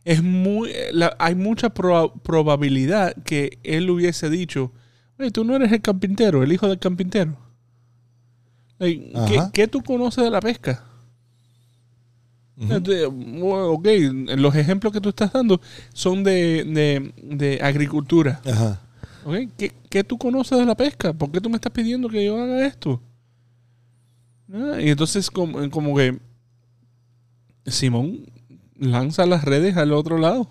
[0.05, 4.71] es muy, la- hay mucha proba- probabilidad que él hubiese dicho,
[5.19, 7.37] oye, tú no eres el carpintero, el hijo del carpintero.
[8.79, 10.83] ¿Qué, qué tú conoces de la pesca?
[12.57, 13.87] Ok,
[14.37, 15.59] los ejemplos que tú estás dando
[15.93, 18.41] son de, de- de agricultura.
[18.45, 18.81] Ajá.
[19.25, 19.35] ¿ok?
[19.57, 21.11] ¿Qué, qué tú conoces de la pesca?
[21.13, 23.01] ¿Por qué tú me estás pidiendo que yo haga esto?
[24.53, 26.17] Ah, y entonces como, como que
[27.65, 28.25] Simón
[28.77, 30.47] lanza las redes al otro lado.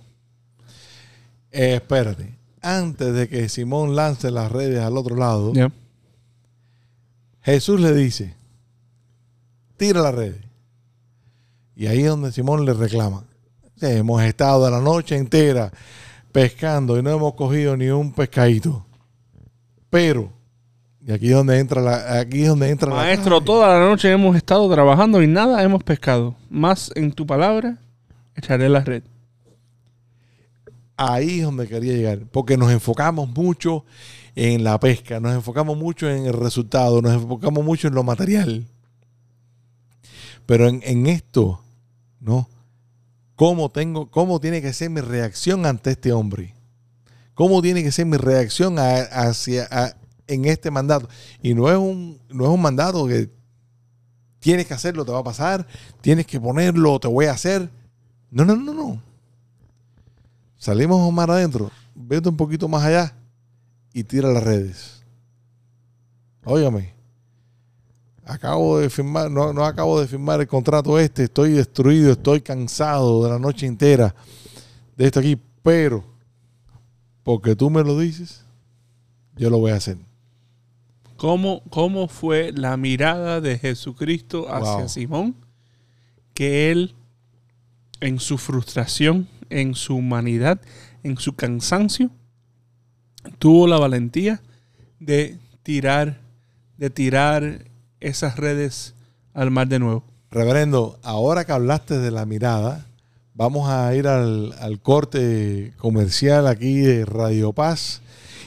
[1.53, 2.35] Eh, espérate.
[2.61, 5.53] Antes de que Simón lance las redes al otro lado.
[7.45, 8.35] Jesús le dice,
[9.77, 10.35] tira la red.
[11.77, 13.25] Y ahí es donde Simón le reclama.
[13.77, 15.71] "Sí, hemos estado la noche entera
[16.33, 18.85] pescando y no hemos cogido ni un pescadito.
[19.91, 20.33] Pero,
[21.07, 24.35] y aquí es donde entra la, aquí es donde entra Maestro, toda la noche hemos
[24.37, 26.35] estado trabajando y nada hemos pescado.
[26.51, 27.77] Más en tu palabra,
[28.35, 29.03] echaré la red.
[30.97, 32.21] Ahí es donde quería llegar.
[32.31, 33.85] Porque nos enfocamos mucho
[34.37, 38.67] en la pesca, nos enfocamos mucho en el resultado, nos enfocamos mucho en lo material.
[40.47, 41.61] Pero en, en esto,
[42.21, 42.49] ¿no?
[43.37, 46.55] ¿Cómo, tengo, ¿Cómo tiene que ser mi reacción ante este hombre?
[47.35, 51.09] ¿Cómo tiene que ser mi reacción hacia, en este mandato?
[51.43, 53.31] Y no es, un, no es un mandato que
[54.39, 55.67] tienes que hacerlo, te va a pasar,
[56.01, 57.71] tienes que ponerlo, te voy a hacer.
[58.31, 59.03] No, no, no, no.
[60.57, 63.15] Salimos más adentro, vete un poquito más allá
[63.95, 65.03] y tira las redes.
[66.45, 66.93] Óigame,
[68.27, 73.25] acabo de firmar, no, no acabo de firmar el contrato este, estoy destruido, estoy cansado
[73.25, 74.15] de la noche entera
[74.97, 76.05] de esto aquí, pero
[77.23, 78.45] porque tú me lo dices,
[79.37, 79.97] yo lo voy a hacer.
[81.17, 84.89] ¿Cómo, ¿Cómo fue la mirada de Jesucristo hacia Wow.
[84.89, 85.37] Simón?
[86.35, 86.95] Que él,
[88.01, 90.61] en su frustración, en su humanidad,
[91.03, 92.11] en su cansancio,
[93.39, 94.41] tuvo la valentía
[95.01, 96.19] de tirar,
[96.77, 97.65] de tirar
[98.01, 98.95] esas redes
[99.33, 100.05] al mar de nuevo.
[100.31, 102.87] Reverendo, ahora que hablaste de la mirada,
[103.35, 108.03] vamos a ir al, al corte comercial aquí de Radio Paz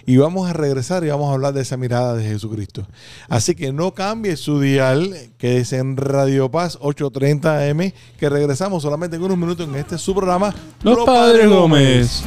[0.08, 2.88] y vamos a regresar y vamos a hablar de esa mirada de Jesucristo.
[3.28, 8.84] Así que no cambie su dial, que es en Radio Paz 830 AM, que regresamos
[8.84, 10.56] solamente en unos minutos en este su programa.
[10.82, 12.24] Los Padres Gómez.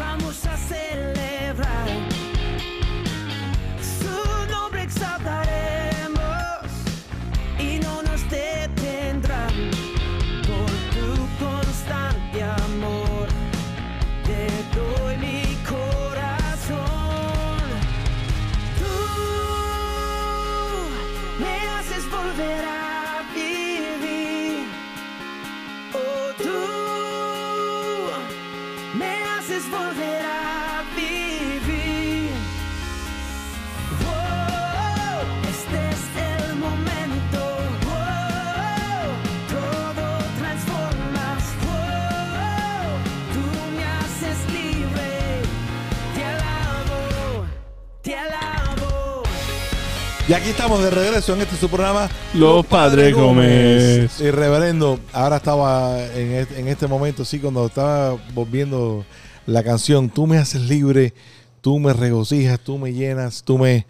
[51.20, 52.08] Regreso en este su programa.
[52.34, 54.20] Los Padres Gómez.
[54.20, 59.04] Y reverendo, ahora estaba en este, en este momento, sí, cuando estaba volviendo
[59.46, 61.12] la canción, tú me haces libre,
[61.60, 63.86] tú me regocijas, tú me llenas, tú me,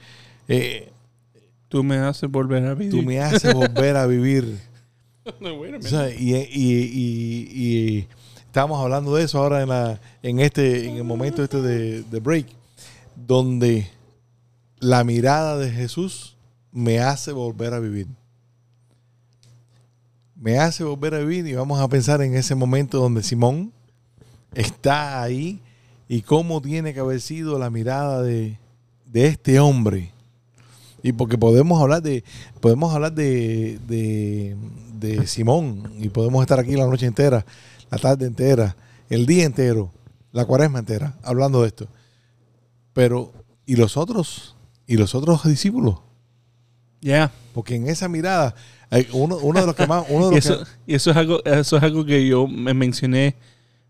[0.49, 0.89] eh,
[1.69, 2.91] Tú me haces volver a vivir.
[2.91, 4.59] tú me haces volver a vivir.
[5.39, 8.09] No, O sea, y, y- y-
[8.57, 12.47] hablando de eso ahora en, la, en, este, en el momento este de, de break,
[13.15, 13.87] donde
[14.81, 16.37] la mirada de Jesús
[16.73, 18.07] me hace volver a vivir.
[20.37, 23.73] Me hace volver a vivir y vamos a pensar en ese momento donde Simón
[24.55, 25.61] está ahí
[26.09, 28.59] y cómo tiene que haber sido la mirada de,
[29.07, 30.13] de este hombre.
[31.03, 32.25] Y porque podemos hablar de,
[32.61, 34.57] podemos hablar de, de,
[34.99, 37.45] de Simón y podemos estar aquí la noche entera,
[37.91, 38.77] la tarde entera,
[39.09, 39.91] el día entero,
[40.33, 41.89] la cuaresma entera, hablando de esto.
[42.93, 43.33] Pero,
[43.67, 44.57] ¿y los otros?
[44.87, 46.01] ¿Y los otros discípulos?
[47.01, 47.31] Yeah.
[47.55, 48.55] Porque en esa mirada,
[49.13, 51.17] uno, uno de los que más, uno de Y los eso, que, y eso es
[51.17, 53.35] algo, eso es algo que yo me mencioné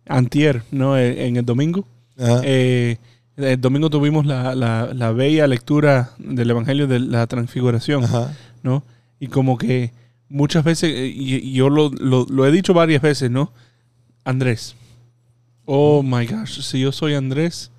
[0.07, 0.99] antier, ¿no?
[0.99, 1.87] En, en el domingo.
[2.18, 2.40] Ajá.
[2.44, 2.99] Eh,
[3.37, 8.35] el domingo tuvimos la, la, la bella lectura del Evangelio de la Transfiguración, Ajá.
[8.62, 8.83] ¿no?
[9.18, 9.92] Y como que
[10.29, 13.53] muchas veces, eh, y, y yo lo, lo, lo he dicho varias veces, ¿no?
[14.25, 14.77] Andrés.
[15.64, 17.70] Oh my gosh, si yo soy Andrés.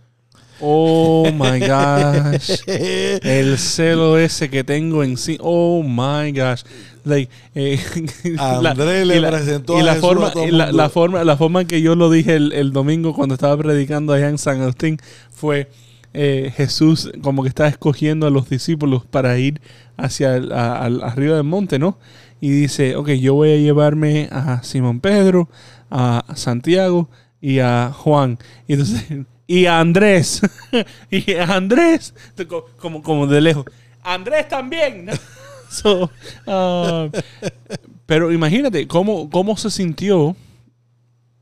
[0.61, 2.51] Oh my gosh.
[2.67, 5.37] El celo ese que tengo en sí.
[5.41, 6.63] Oh my gosh.
[7.03, 7.79] Like, eh,
[8.37, 11.35] Andrés le presentó y a la Jesús forma, a todo y la, la forma, la
[11.35, 14.61] forma en que yo lo dije el, el domingo cuando estaba predicando allá en San
[14.61, 14.97] Agustín
[15.31, 15.67] fue
[16.13, 19.61] eh, Jesús como que estaba escogiendo a los discípulos para ir
[19.97, 21.97] hacia el- a- al- arriba del monte, ¿no?
[22.39, 25.49] Y dice, ok, yo voy a llevarme a Simón Pedro,
[25.89, 28.37] a Santiago y a Juan.
[28.67, 29.03] Y entonces,
[29.59, 30.41] y a Andrés.
[31.11, 32.13] y a Andrés,
[32.47, 33.65] co- como, como de lejos.
[34.01, 35.09] Andrés también.
[36.47, 37.09] ah,
[38.05, 40.35] pero imagínate cómo, cómo se sintió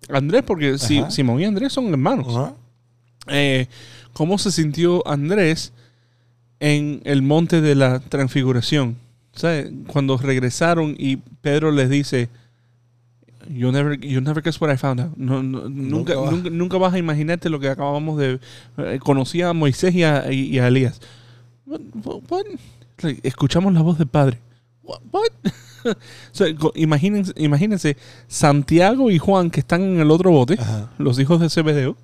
[0.10, 1.04] Andrés, porque si.
[1.10, 2.28] Simón y Andrés son hermanos.
[2.36, 2.54] Ajá.
[3.28, 3.68] Eh,
[4.14, 5.72] ¿Cómo se sintió Andrés
[6.60, 8.98] en el monte de la transfiguración?
[9.34, 9.72] ¿Sabe?
[9.88, 12.28] Cuando regresaron y Pedro les dice,
[13.50, 15.18] you never, you never guess what I found out.
[15.18, 18.40] No, no, nunca, Nunca vas- nunca, nunca vas a imaginarte lo que acabamos de...
[18.78, 21.02] eh, conocí a Moisés y a, y- y a Elías.
[21.66, 22.46] What- what- what?
[23.02, 24.40] Like, Escuchamos la voz del Padre.
[24.84, 25.00] What?
[25.12, 25.30] what?
[25.86, 25.96] O
[26.34, 27.96] sea, co- imagínense, imagínense
[28.28, 30.92] Santiago y Juan que están en el otro bote, Ajá.
[30.98, 31.96] los hijos de Zebedeo.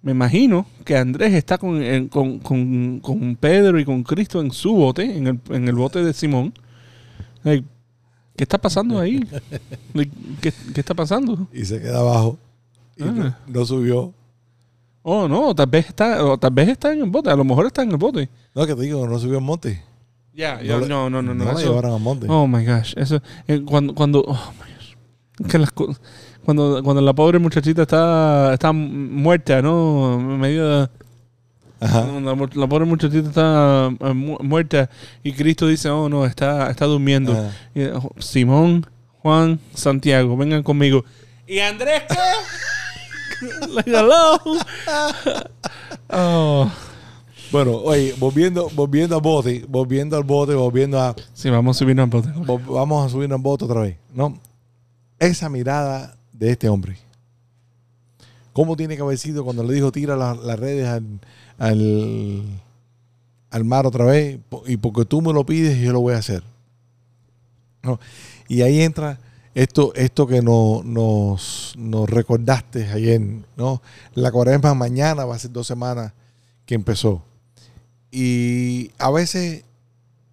[0.00, 4.52] Me imagino que Andrés está con, en- con, con- con Pedro y con Cristo en
[4.52, 6.54] su bote, en el, en el bote de Simón.
[7.42, 7.66] Like,
[8.38, 9.18] ¿Qué está pasando ahí?
[10.40, 11.48] ¿qué, qué está pasando?
[11.52, 12.38] Y se queda abajo.
[12.96, 13.38] Y no, Ah.
[13.48, 14.14] no subió.
[15.02, 17.66] Oh, no, tal vez está, o tal vez está en el bote, a lo mejor
[17.66, 18.28] está en el bote.
[18.54, 19.82] No, que te digo, no subió al monte.
[20.34, 21.44] Ya, No no, no, no, no.
[21.46, 22.26] No la llevaron al monte.
[22.30, 25.50] Oh my gosh, eso eh, cuando cuando oh my gosh.
[25.50, 30.16] Que las cuando cuando la pobre muchachita está está muerta, ¿no?
[30.20, 30.88] Medio
[31.80, 32.06] Ajá.
[32.54, 34.90] la, pobre muchachita está eh, mu- muerta
[35.22, 37.32] y Cristo dice, "Oh, no, está está durmiendo."
[37.74, 38.84] Y, eh, Simón,
[39.22, 41.04] Juan, Santiago, vengan conmigo.
[41.46, 43.46] ¿Y Andrés qué?
[43.74, 44.38] like, hello.
[46.10, 46.70] Oh.
[47.52, 51.14] Bueno, oye, volviendo, volviendo al bote, volviendo al bote, volviendo a.
[51.32, 52.28] Sí, vamos a subir un bote.
[52.68, 54.38] Vamos a subir al bote otra vez, ¿no?
[55.18, 56.98] Esa mirada de este hombre.
[58.52, 61.20] ¿Cómo tiene que haber sido cuando le dijo tira la- las redes al,
[61.58, 62.42] al,
[63.50, 64.38] al mar otra vez?
[64.66, 66.42] Y porque tú me lo pides, yo lo voy a hacer.
[67.82, 68.00] ¿No?
[68.48, 69.18] Y ahí entra
[69.54, 73.20] esto, esto que no- nos, nos recordaste ayer,
[73.56, 73.82] ¿no?
[74.14, 76.12] La cuaresma mañana va a ser dos semanas
[76.66, 77.22] que empezó.
[78.10, 79.64] Y a veces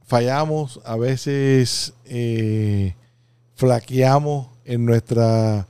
[0.06, 2.94] fallamos, a veces eh,
[3.56, 5.68] flaqueamos en nuestra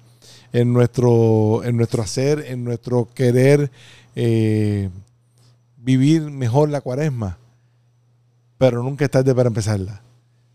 [0.54, 3.72] en nuestro en nuestro hacer, en nuestro querer
[4.16, 4.90] eh,
[5.86, 7.38] vivir mejor la cuaresma,
[8.58, 10.02] pero nunca es tarde para empezarla.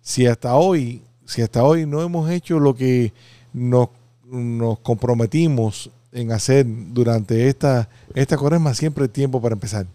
[0.00, 3.12] Si hasta hoy, si hasta hoy no hemos hecho lo que
[3.52, 3.90] nos,
[4.24, 9.86] nos comprometimos en hacer durante esta, esta cuaresma, siempre hay tiempo para empezar.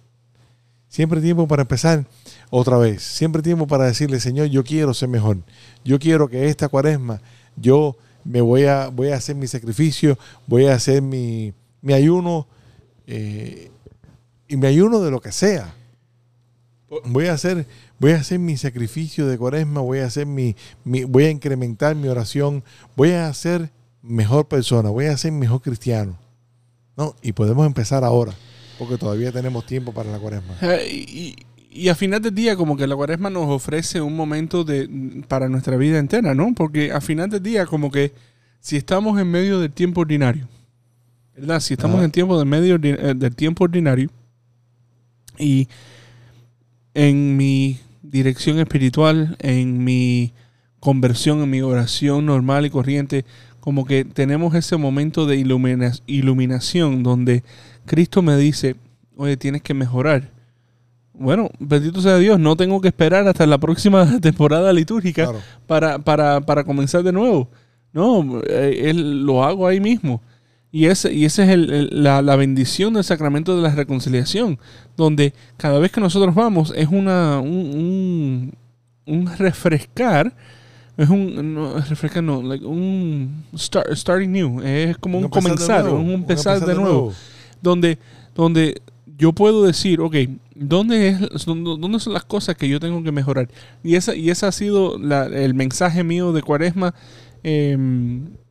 [0.88, 2.06] Siempre hay tiempo para empezar
[2.50, 3.04] otra vez.
[3.04, 5.40] Siempre hay tiempo para decirle, Señor, yo quiero ser mejor.
[5.84, 7.20] Yo quiero que esta cuaresma
[7.58, 10.18] yo me voy a, voy a hacer mi sacrificio,
[10.48, 12.48] voy a hacer mi, mi ayuno
[13.06, 13.72] eh,
[14.48, 15.74] y mi ayuno de lo que sea.
[17.06, 17.66] Voy a hacer,
[18.00, 21.96] voy a hacer mi sacrificio de cuaresma, voy a hacer mi, mi- voy a incrementar
[21.96, 22.64] mi oración,
[22.96, 26.18] voy a ser mejor persona, voy a ser mejor cristiano.
[26.98, 27.14] ¿No?
[27.22, 28.34] Y podemos empezar ahora,
[28.80, 30.56] porque todavía tenemos tiempo para la cuaresma.
[30.62, 31.36] Eh, y,
[31.70, 35.50] y a final del día, como que la cuaresma nos ofrece un momento de, para
[35.50, 36.54] nuestra vida entera, ¿no?
[36.56, 38.14] Porque a final del día, como que
[38.62, 40.48] si estamos en medio del tiempo ordinario,
[41.36, 41.60] ¿verdad?
[41.60, 42.06] Si estamos Ajá.
[42.06, 44.10] en tiempo del medio eh, del tiempo ordinario
[45.40, 45.68] y
[46.94, 50.34] en mi dirección espiritual, en mi
[50.80, 53.26] conversión, en mi oración normal y corriente,
[53.60, 57.44] como que tenemos ese momento de ilumina- iluminación donde
[57.86, 58.76] Cristo me dice,
[59.18, 60.30] oye, tienes que mejorar.
[61.14, 65.40] Bueno, bendito sea Dios, no tengo que esperar hasta la próxima temporada litúrgica Claro.
[65.66, 67.50] para, para, para comenzar de nuevo.
[67.94, 70.22] No, eh, él lo hago ahí mismo.
[70.78, 74.60] Y ese, y ese es el- el- la, la bendición del sacramento de la reconciliación,
[74.98, 78.52] donde cada vez que nosotros vamos es una un,
[79.08, 80.36] un, un refrescar,
[80.98, 85.50] es un no, refrescar no, like un start, starting new, es como un, empezar de
[85.56, 87.14] comenzar, nuevo, un empezar, de, nuevo nuevo.
[87.62, 87.98] donde,
[88.36, 88.82] donde
[89.18, 90.16] yo puedo decir, ok,
[90.56, 93.48] ¿dónde, es, dónde dónde son las cosas que yo tengo que mejorar?
[93.82, 96.94] Y esa, y ese ha sido la- el mensaje mío de Cuaresma
[97.48, 97.78] eh,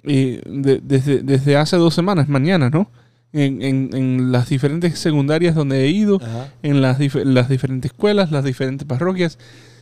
[0.05, 2.89] eh, de- desde, desde hace dos semanas, mañana, ¿no?
[3.33, 6.53] En, en- en las diferentes secundarias donde he ido, Ajá.
[6.63, 9.39] en las, dif- las diferentes escuelas, las diferentes parroquias,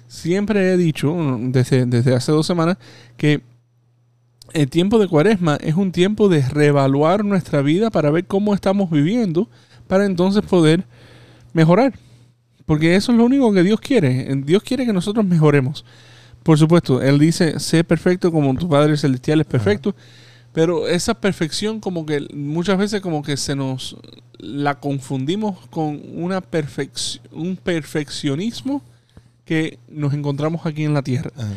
[0.08, 2.78] siempre he dicho, desde, desde hace dos semanas,
[3.18, 3.42] que
[4.54, 8.90] el tiempo de cuaresma es un tiempo de reevaluar nuestra vida para ver cómo estamos
[8.90, 9.48] viviendo,
[9.86, 10.84] para entonces poder
[11.52, 11.92] mejorar.
[12.64, 14.34] Porque eso es lo único que Dios quiere.
[14.46, 15.84] Dios quiere que nosotros mejoremos.
[16.42, 19.94] Por supuesto, Él dice, sé perfecto como tu Padre Celestial es perfecto.
[20.52, 23.96] Pero esa perfección como que muchas veces como que se nos
[24.38, 28.82] la confundimos con una perfec- un perfeccionismo
[29.46, 31.30] que nos encontramos aquí en la tierra.
[31.36, 31.48] Ajá.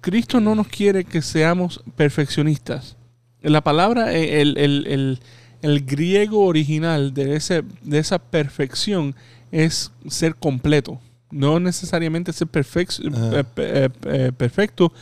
[0.00, 2.96] Cristo no nos quiere que seamos perfeccionistas.
[3.42, 5.20] La palabra, eh, el, el- el-
[5.62, 9.14] el griego original de, ese, de esa perfección
[9.52, 11.00] es ser completo.
[11.30, 12.48] No necesariamente ser
[13.12, 13.40] Ajá.
[13.40, 14.92] eh, eh, eh, perfecto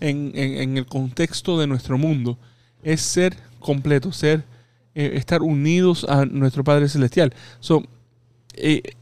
[0.00, 2.38] en, en- en el contexto de nuestro mundo.
[2.82, 4.44] Es ser completo, ser,
[4.94, 7.32] eh, estar unidos a nuestro Padre Celestial.
[7.60, 7.82] So,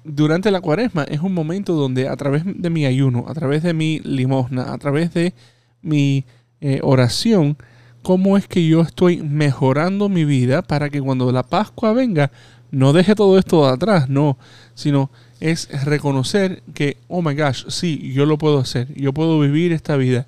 [0.04, 3.72] durante la cuaresma es un momento donde a través de mi ayuno, a través de
[3.72, 5.32] mi limosna, a través de
[5.80, 6.24] mi
[6.82, 7.56] oración,
[8.02, 12.30] cómo es que yo estoy mejorando mi vida para que cuando la Pascua venga
[12.70, 14.36] no deje todo esto de atrás, no,
[14.74, 15.10] sino
[15.50, 19.96] es reconocer que, oh my gosh, sí, yo lo puedo hacer, yo puedo vivir esta
[19.96, 20.26] vida.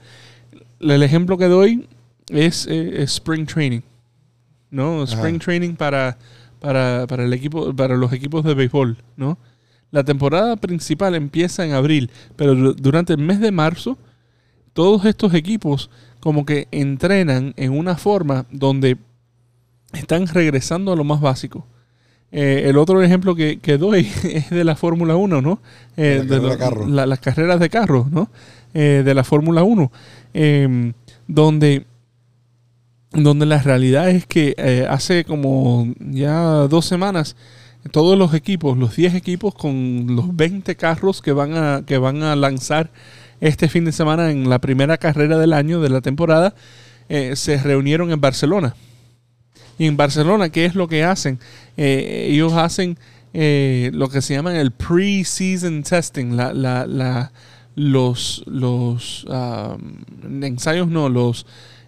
[0.78, 1.88] El ejemplo que doy
[2.28, 3.80] es, eh, es Spring Training,
[4.70, 5.02] ¿no?
[5.04, 5.44] Spring Ajá.
[5.44, 6.18] Training para,
[6.60, 9.38] para, para el equipo, para los equipos de béisbol, ¿no?
[9.90, 13.96] La temporada principal empieza en abril, pero du- durante el mes de marzo,
[14.74, 15.88] todos estos equipos
[16.20, 18.98] como que entrenan en una forma donde
[19.94, 21.66] están regresando a lo más básico.
[22.32, 25.60] Eh, el otro ejemplo que, que doy es de la Fórmula 1, ¿no?
[25.96, 26.86] Eh, La carrera lo- de carro.
[26.88, 28.28] la- las carreras de carros, ¿no?
[28.74, 29.90] Eh, de la Fórmula 1,
[30.34, 30.92] eh,
[31.28, 31.86] donde,
[33.12, 37.36] donde la realidad es que hace como ya dos semanas
[37.92, 42.22] todos los equipos, los 10 equipos con los 20 carros que van a, que van
[42.24, 42.90] a lanzar
[43.40, 46.54] este fin de semana en la primera carrera del año de la temporada,
[47.08, 48.74] se reunieron en Barcelona.
[49.78, 51.38] Y en Barcelona, ¿qué es lo que hacen?
[51.76, 52.96] Eh, ellos hacen
[53.34, 57.32] eh, lo que se llama el pre-season testing, la, la, la-
[57.74, 59.26] los, los
[60.24, 61.44] ensayos, no, los,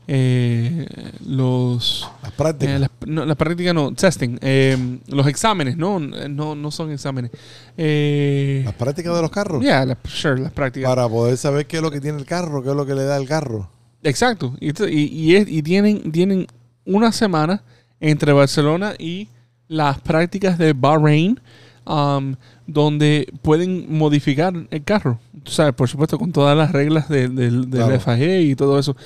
[0.06, 0.86] eh,
[1.26, 2.74] los, Las prácticas.
[2.74, 7.30] eh, las- no, la práctica no, testing, eh, los exámenes, no, no, no son exámenes.
[7.76, 9.62] Eh, las prácticas de los carros.
[9.62, 10.88] yeah, la- sure, las prácticas.
[10.90, 13.04] Para poder saber qué es lo que tiene el carro, qué es lo que le
[13.04, 13.70] da el carro.
[14.02, 14.54] Exacto.
[14.60, 16.46] Y, y, y es- y tienen, tienen
[16.84, 17.62] una semana
[18.00, 19.28] entre Barcelona y
[19.68, 21.40] las prácticas de Bahrein,
[21.86, 22.34] um,
[22.66, 25.18] donde pueden modificar el carro.
[25.42, 27.98] Tú sabes, por supuesto, con todas las reglas de- del Claro.
[28.00, 28.96] FIA y todo eso.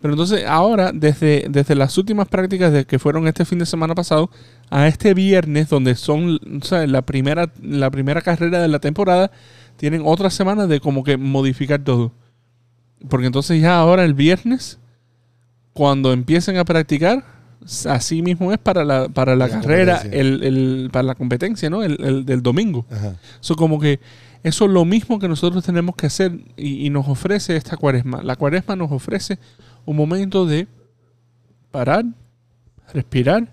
[0.00, 3.94] Pero entonces, ahora, desde, desde las últimas prácticas de que fueron este fin de semana
[3.94, 4.30] pasado,
[4.68, 9.30] a este viernes, donde son o sea, la, primera, la primera carrera de la temporada,
[9.76, 12.12] tienen otra semana de como que modificar todo.
[13.08, 14.78] Porque entonces ya ahora el viernes,
[15.72, 17.24] cuando empiecen a practicar,
[17.86, 21.82] así mismo es para la, para la, La carrera, el, el- para la competencia, ¿no?
[21.82, 22.86] El, el del domingo.
[23.40, 24.00] Eso como que
[24.42, 28.22] eso es lo mismo que nosotros tenemos que hacer y, y nos ofrece esta cuaresma.
[28.22, 29.38] La cuaresma nos ofrece
[29.84, 30.66] un momento de
[31.70, 32.04] parar,
[32.92, 33.48] respirar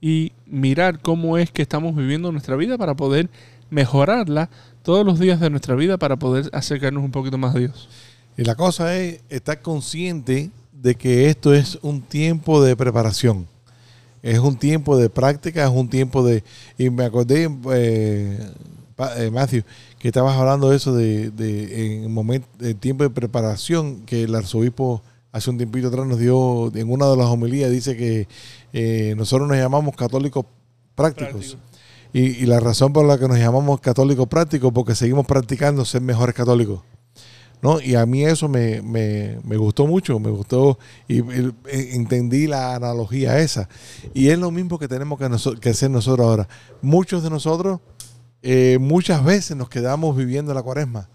[0.00, 3.28] y mirar cómo es que estamos viviendo nuestra vida para poder
[3.70, 4.48] mejorarla
[4.82, 7.88] todos los días de nuestra vida para poder acercarnos un poquito más a Dios.
[8.36, 10.50] Y la cosa es estar consciente
[10.80, 13.46] de que esto es un tiempo de preparación.
[14.22, 16.42] Es un tiempo de práctica, es un tiempo de...
[16.76, 18.38] Y me acordé, eh,
[19.16, 19.62] eh, Matthew,
[19.98, 24.34] que estabas hablando de eso de, de en momento, de tiempo de preparación que el
[24.34, 25.02] arzobispo
[25.32, 28.26] hace un tiempito atrás nos dio, en una de las homilías dice que
[28.72, 30.44] eh, nosotros nos llamamos católicos
[30.94, 31.32] prácticos.
[31.32, 31.58] Prácticos.
[32.12, 36.00] Y, y la razón por la que nos llamamos católicos prácticos porque seguimos practicando ser
[36.00, 36.80] mejores católicos.
[37.62, 37.80] ¿No?
[37.80, 42.46] Y a mí eso me, me- me gustó mucho, me gustó y, y- e- entendí
[42.46, 43.68] la analogía esa.
[44.14, 45.28] Y es lo mismo que tenemos que,
[45.60, 46.48] que hacer nosotros ahora.
[46.82, 47.80] Muchos de nosotros
[48.42, 51.08] eh, muchas veces nos quedamos viviendo la cuaresma.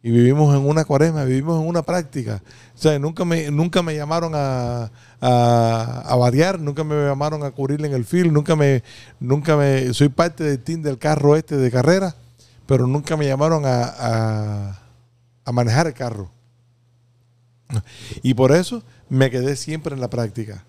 [0.00, 2.40] Y vivimos en una cuaresma, vivimos en una práctica.
[2.74, 7.50] O sea, nunca me, nunca me llamaron a, a, a variar, nunca me llamaron a
[7.50, 8.84] cubrir en el field, nunca me,
[9.18, 12.14] nunca me, soy parte del team del carro este de carrera,
[12.66, 14.77] pero nunca me llamaron a, a,
[15.48, 16.30] a manejar el carro.
[18.22, 20.64] Y por eso me quedé siempre en la práctica.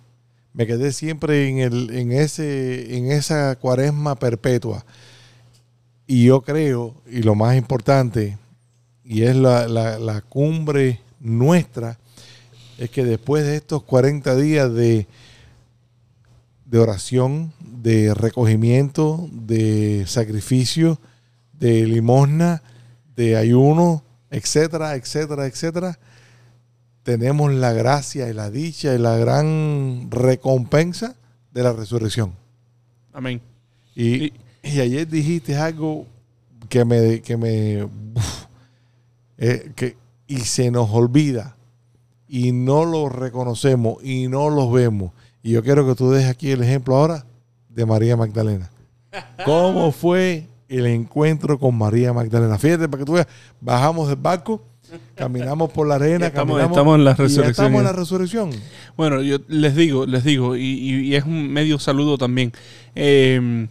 [0.54, 4.86] Me quedé siempre en, el, en, ese, en esa cuaresma perpetua.
[6.08, 8.38] Y yo creo, y lo más importante,
[9.04, 11.98] y es la, la- la cumbre nuestra,
[12.78, 15.06] es que después de estos 40 días de,
[16.66, 21.00] de oración, de recogimiento, de sacrificio,
[21.60, 22.64] de limosna,
[23.16, 26.00] de ayuno, etcétera, etcétera, etcétera,
[27.04, 31.16] tenemos la gracia y la dicha y la gran recompensa
[31.52, 32.34] de la resurrección.
[33.14, 33.42] Amén.
[33.96, 36.06] Y, Y- y ayer dijiste algo
[36.68, 38.46] que me, que me uf,
[39.38, 39.96] eh, que,
[40.28, 41.56] y se nos olvida
[42.28, 45.12] y no lo reconocemos y no los vemos.
[45.42, 47.26] Y yo quiero que tú dejes aquí el ejemplo ahora
[47.70, 48.70] de María Magdalena.
[49.46, 52.58] ¿Cómo fue el encuentro con María Magdalena?
[52.58, 53.28] Fíjate, para que tú veas,
[53.60, 54.64] bajamos del barco,
[55.16, 58.50] caminamos por la arena, estamos- caminamos, estamos en la resurrección estamos en la resurrección.
[58.98, 62.52] Bueno, yo les digo, les digo, y, y- y es un medio saludo también.
[62.96, 63.68] Eh,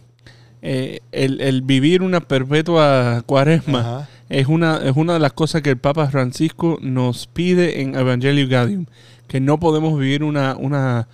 [0.61, 4.09] eh, el, el vivir una perpetua cuaresma Ajá.
[4.29, 8.47] es una, es una de las cosas que el Papa Francisco nos pide en Evangelio
[8.49, 8.85] Gaudium,
[9.27, 11.07] que no podemos vivir una, una,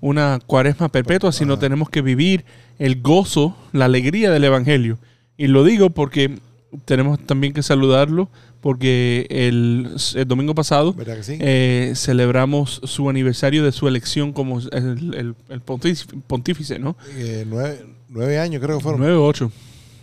[0.00, 1.60] una cuaresma perpetua, sino Ajá.
[1.60, 2.44] tenemos que vivir
[2.78, 4.98] el gozo, la alegría del Evangelio.
[5.36, 6.38] Y lo digo porque
[6.84, 8.28] tenemos también que saludarlo,
[8.60, 11.36] porque el, el domingo pasado ¿Verdad que sí?
[11.40, 16.96] eh, celebramos su aniversario de su elección como el, el- el pontífice, pontífice, ¿no?
[17.16, 19.00] Eh, nueve, nueve años creo que fueron.
[19.00, 19.50] 9 o 8.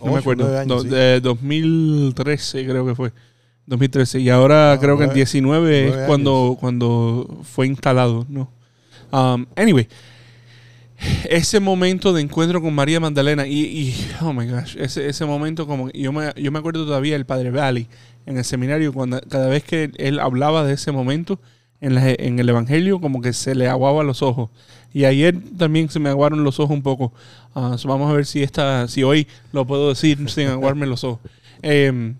[0.00, 0.42] No me Ocho, acuerdo.
[0.44, 0.88] nueve años, Do- sí.
[0.88, 3.12] de 2013 creo que fue.
[3.66, 4.20] 2013.
[4.20, 8.50] Y ahora Ah, creo que en nueve- 19 es nueve cuando, cuando fue instalado, ¿no?
[9.12, 9.88] Um, anyway,
[11.28, 15.66] ese momento de encuentro con María Magdalena y, y, oh my gosh, ese, ese momento
[15.66, 17.88] como yo me, yo me acuerdo todavía del Padre Valley
[18.26, 21.40] en el seminario cuando cada vez que él hablaba de ese momento
[21.80, 24.50] en, la- en el Evangelio como que se le aguaba los ojos.
[24.92, 27.12] Y ayer también se me aguaron los ojos un poco.
[27.54, 31.20] Ah, vamos a ver si esta si hoy lo puedo decir sin aguarme los ojos.
[31.62, 32.16] Em,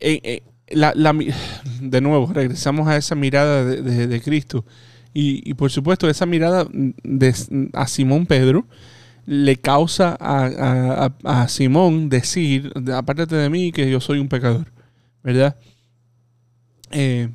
[0.00, 1.14] eh, eh, la- la
[1.80, 4.64] de nuevo, regresamos a esa mirada de- de Cristo.
[5.14, 8.66] Y, y por supuesto, esa mirada de- a Simón Pedro
[9.26, 14.28] le causa a, a- a- a Simón decir, apártate de mí, que yo soy un
[14.28, 14.72] pecador.
[15.22, 15.56] ¿Verdad?
[16.90, 17.28] Eh,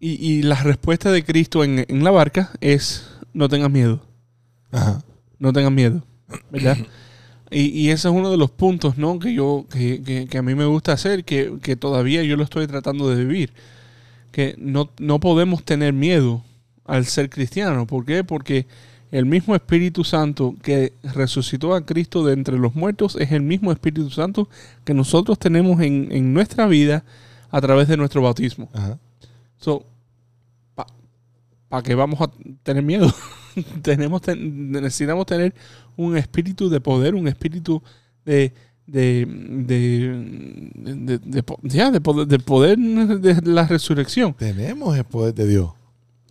[0.00, 4.02] y, y la respuesta de Cristo en, en la barca es, no tengas miedo
[4.72, 5.02] Ajá.
[5.38, 6.02] no tengan miedo,
[6.50, 6.78] ¿verdad?
[7.50, 9.18] y, y ese es uno de los puntos, ¿no?
[9.18, 12.44] Que yo, que, que- que a mí me gusta hacer, que, que todavía yo lo
[12.44, 13.52] estoy tratando de vivir.
[14.32, 16.42] Que no, no podemos tener miedo
[16.84, 17.86] al ser cristiano.
[17.86, 18.24] ¿Por qué?
[18.24, 18.66] Porque
[19.10, 23.70] el mismo Espíritu Santo que resucitó a Cristo de entre los muertos es el mismo
[23.72, 24.48] Espíritu Santo
[24.84, 27.04] que nosotros tenemos en, en nuestra vida
[27.50, 28.68] a través de nuestro bautismo.
[28.72, 28.98] Ajá.
[29.58, 29.84] So,
[31.68, 32.30] ¿para qué vamos a
[32.62, 33.12] tener miedo?
[33.82, 35.54] Tenemos, ten- necesitamos tener
[35.96, 37.82] un espíritu de poder, un espíritu
[38.24, 38.52] de
[38.86, 44.34] de de, de, de po- ya, de poder, de poder de la resurrección.
[44.34, 45.70] Tenemos el poder de Dios.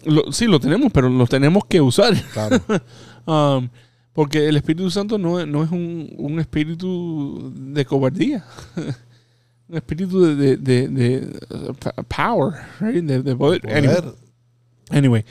[0.05, 2.13] Lo- sí, lo tenemos, pero lo tenemos que usar.
[2.33, 2.61] Claro.
[3.23, 3.69] Um,
[4.13, 8.43] porque el Espíritu Santo no, es- no es un, un espíritu de cobardía.
[9.69, 13.03] un espíritu de, de, de- de, uh, power, right?
[13.03, 13.61] de, de poder.
[13.71, 13.97] Anyway.
[14.89, 15.25] Anyway,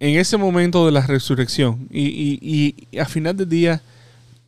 [0.00, 3.82] en ese momento de la resurrección y, y, y a final del día,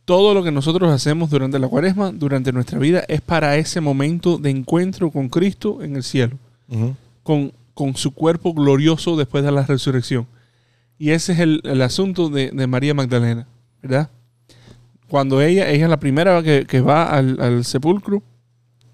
[0.05, 4.37] todo lo que nosotros hacemos durante la cuaresma, durante nuestra vida, es para ese momento
[4.37, 6.37] de encuentro con Cristo en el cielo,
[7.23, 7.51] con,
[7.81, 10.27] con su cuerpo glorioso después de la resurrección.
[10.99, 13.47] Y ese es el, el asunto de, de María Magdalena,
[13.81, 14.11] ¿verdad?
[15.07, 18.21] Cuando ella, ella es la primera que, que va al, al sepulcro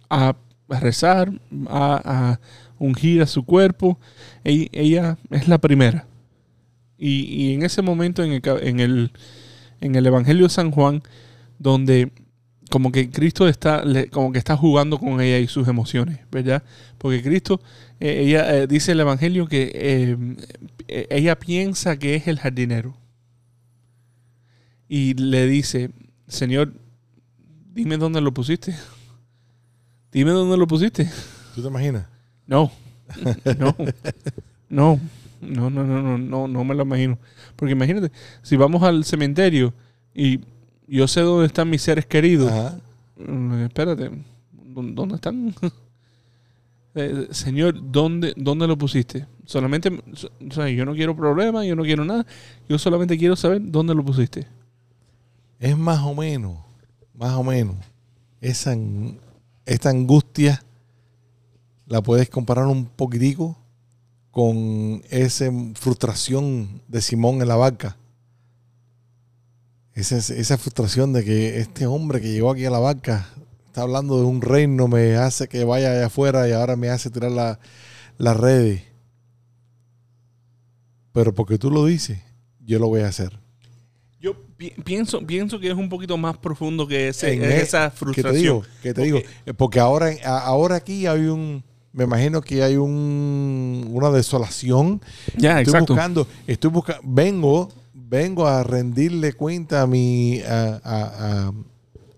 [0.09, 0.37] a
[0.69, 1.33] rezar,
[1.67, 2.39] a,
[2.79, 3.99] ungir a su cuerpo,
[4.45, 6.07] ella, es la primera.
[6.97, 9.11] Y, y en ese momento en el, en, el,
[9.81, 11.03] en el Evangelio de San Juan,
[11.59, 12.13] donde
[12.69, 16.63] como que Cristo está, como que está jugando con ella y sus emociones, ¿verdad?
[16.97, 17.61] Porque Cristo,
[17.99, 20.17] eh, ella eh, dice el Evangelio que eh,
[20.87, 22.97] eh, ella piensa que es el jardinero.
[24.89, 25.91] Y le dice,
[26.27, 26.73] Señor,
[27.73, 28.75] dime dónde lo pusiste.
[30.11, 31.07] Dime dónde lo pusiste.
[31.53, 32.07] ¿Tú te imaginas?
[32.47, 32.71] No,
[33.59, 33.75] no,
[34.69, 34.99] no,
[35.41, 37.19] no, no, no, no, no, no me lo imagino.
[37.55, 38.11] Porque imagínate,
[38.41, 39.73] si vamos al cementerio
[40.15, 40.39] y
[40.87, 42.79] yo sé dónde están mis seres queridos, Ajá.
[43.17, 44.09] mm, espérate,
[44.51, 45.53] ¿dó- ¿dónde están?
[46.99, 49.27] Eh, señor, ¿dónde, ¿dónde lo pusiste?
[49.45, 52.25] Solamente, o sea, yo no quiero problemas, yo no quiero nada,
[52.67, 54.47] yo solamente quiero saber dónde lo pusiste.
[55.59, 56.57] Es más o menos,
[57.13, 57.75] más o menos,
[58.41, 58.75] esa,
[59.67, 60.63] esta angustia
[61.85, 63.55] la puedes comparar un poquitico
[64.31, 67.95] con esa frustración de Simón en la barca.
[69.97, 73.27] Esa, esa frustración de que este hombre que llegó aquí a la barca
[73.65, 77.09] está hablando de un reino, me hace que vaya allá afuera y ahora me hace
[77.09, 77.59] tirar la,
[78.19, 78.83] las redes.
[81.13, 82.19] Pero porque tú lo dices,
[82.63, 83.39] yo lo voy a hacer.
[84.21, 87.89] Yo pi- pienso, pienso que es un poquito más profundo que ese, En e- esa
[87.89, 88.41] ¿Qué te frustración.
[88.41, 88.63] digo?
[88.83, 89.19] ¿Qué te digo?
[89.57, 95.01] Porque ahora, ahora aquí hay un, me imagino que hay un, una desolación.
[95.35, 95.93] Ya, estoy exacto.
[95.93, 97.69] buscando, estoy buscando, vengo,
[98.09, 101.53] vengo a rendirle cuenta a mi, a, a- a-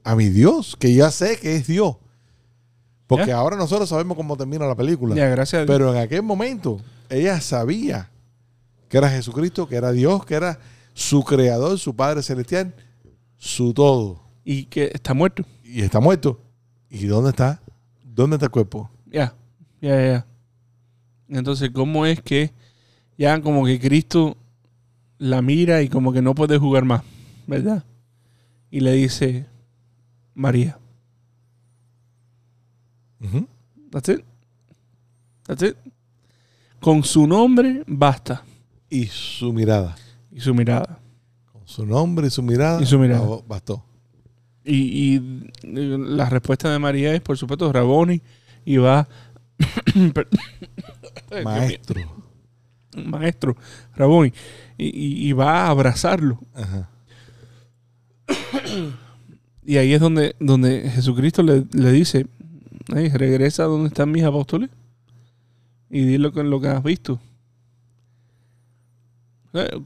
[0.03, 1.95] a mi Dios, que ya sé que es Dios.
[3.07, 5.15] Porque ahora nosotros sabemos cómo termina la película.
[5.15, 5.67] Ya, gracias a Dios.
[5.75, 6.79] Pero en aquel momento,
[7.09, 8.11] ella sabía
[8.87, 10.59] que era Jesucristo, que era Dios, que era
[10.93, 12.73] su creador, su Padre Celestial,
[13.37, 15.43] su todo y que está muerto.
[15.63, 16.39] y está muerto.
[16.89, 17.61] ¿Y dónde está?
[18.03, 18.89] ¿Dónde está el cuerpo?
[19.07, 19.35] Ya,
[19.81, 20.25] ya, ya, ya.
[21.29, 22.51] Entonces, ¿cómo es que
[23.17, 24.35] ya como que Cristo
[25.19, 27.03] la mira y como que no puede jugar más,
[27.45, 27.83] ¿verdad?
[28.71, 29.45] Y le dice,
[30.33, 30.79] María,
[33.21, 33.47] Ujú.
[33.91, 34.21] that's it.
[35.45, 35.75] That's it.
[36.79, 38.43] Con su nombre basta.
[38.89, 39.95] Y su mirada.
[40.31, 40.99] Y su mirada.
[41.51, 42.81] Con su nombre y su mirada.
[42.81, 43.27] Y su mirada.
[43.27, 43.83] ba- Bastó.
[44.63, 45.19] Y, y
[45.63, 48.21] la respuesta de María es, por supuesto, Raboni.
[48.65, 49.07] Y va...
[51.43, 52.01] Maestro.
[53.05, 53.55] maestro,
[53.95, 54.33] Raboni,
[54.79, 56.39] y, va a abrazarlo.
[56.53, 56.89] Ajá.
[59.65, 62.25] Y ahí es donde, donde Jesucristo le, le dice,
[62.95, 64.69] "Ey, regresa a donde están mis apóstoles
[65.89, 67.19] y di lo que, lo que has visto.
[69.53, 69.81] Eh,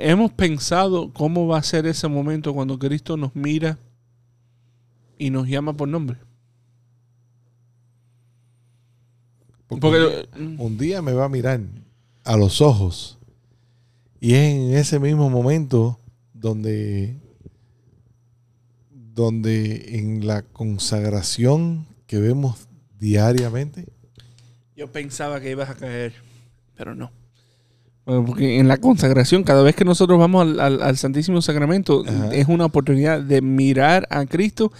[0.00, 3.78] Hemos pensado cómo va a ser ese momento cuando Cristo nos mira
[5.18, 6.18] y nos llama por nombre.
[9.66, 11.60] Porque Porque, un, día, un día me va a mirar
[12.24, 13.17] a los ojos.
[14.20, 15.98] Y es en ese mismo momento
[16.34, 17.16] donde,
[18.90, 23.86] donde en la consagración que vemos diariamente,
[24.76, 26.12] Yo pensaba que ibas a caer,
[26.76, 27.10] pero no.
[28.06, 32.04] Bueno, porque en la consagración, cada vez que nosotros vamos al, al- al Santísimo Sacramento,
[32.06, 32.32] Ajá.
[32.34, 34.72] es una oportunidad de mirar a Cristo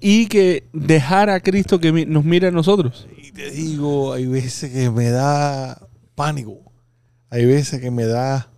[0.00, 3.06] y que dejar a Cristo que nos mire a nosotros.
[3.22, 6.67] Y te digo, hay veces que me da pánico.
[7.30, 8.50] Hay veces que me da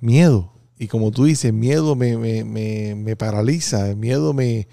[0.00, 0.52] miedo.
[0.78, 4.66] Y como tú dices, miedo me, me, me, me paraliza, el miedo me,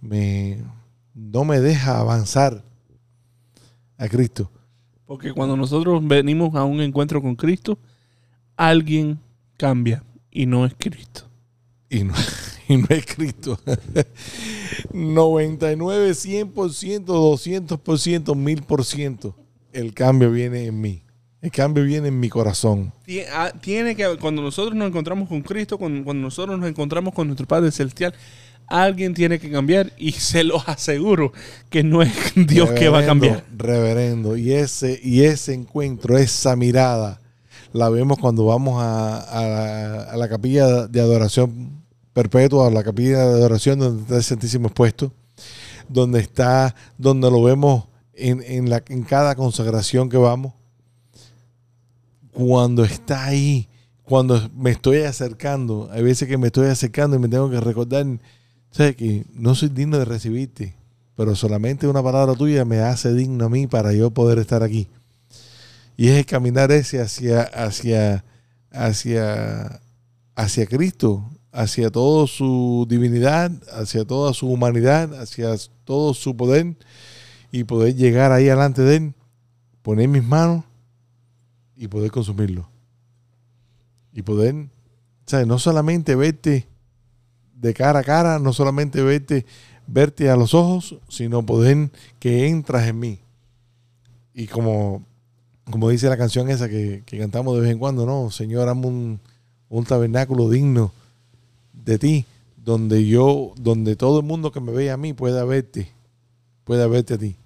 [0.00, 0.58] me,
[1.14, 2.64] no me deja avanzar
[3.96, 4.50] a Cristo.
[5.06, 7.78] Porque cuando nosotros venimos a un encuentro con Cristo,
[8.56, 9.20] alguien
[9.56, 11.28] cambia y no es Cristo.
[11.88, 12.14] Y no,
[12.68, 13.58] y no es Cristo.
[14.92, 19.34] 99, 100%, 200%, 1000%.
[19.72, 21.03] El cambio viene en mí.
[21.44, 22.90] El cambio viene en mi corazón.
[23.30, 27.26] Ah, Tiene que cuando nosotros nos encontramos con Cristo, cuando, cuando nosotros nos encontramos con
[27.26, 28.14] nuestro Padre Celestial,
[28.66, 31.34] alguien tiene que cambiar y se los aseguro
[31.68, 33.44] que no es Dios que va a cambiar.
[33.54, 34.38] Reverendo.
[34.38, 37.20] Y ese, y ese encuentro, esa mirada,
[37.74, 41.84] la vemos cuando vamos a, a la capilla de adoración
[42.14, 45.12] perpetua, a la capilla de adoración donde está el Santísimo expuesto,
[45.90, 47.84] donde está, donde lo vemos
[48.14, 50.54] en, en, la, en cada consagración que vamos.
[52.34, 53.68] Cuando está ahí,
[54.02, 58.06] cuando me estoy acercando, hay veces que me estoy acercando y me tengo que recordar,
[58.70, 58.96] ¿sabes?
[58.96, 60.76] que no soy digno de recibirte
[61.16, 64.88] pero solamente una palabra tuya me hace digno a mí para yo poder estar aquí.
[65.96, 68.24] Y es el caminar ese hacia, hacia,
[68.72, 69.80] hacia,
[70.34, 75.54] hacia Cristo, hacia toda su divinidad, hacia toda su humanidad, hacia
[75.84, 76.76] todo su poder
[77.52, 79.14] y poder llegar ahí delante de Él,
[79.82, 80.64] poner mis manos
[81.76, 82.68] y poder consumirlo.
[84.12, 84.68] Y poder,
[85.26, 85.46] ¿sabes?
[85.46, 86.66] No solamente verte
[87.54, 89.44] de cara a cara, no solamente verte
[89.86, 93.18] verte a los ojos, sino poder que entras en mí.
[94.32, 95.04] Y como,
[95.70, 98.86] como dice la canción esa que, que cantamos de vez en cuando, no, Señor, hazme
[98.86, 99.20] un,
[99.68, 100.92] un tabernáculo digno
[101.72, 105.88] de ti, donde yo, donde todo el mundo que me vea a mí pueda verte,
[106.64, 107.36] pueda verte a ti.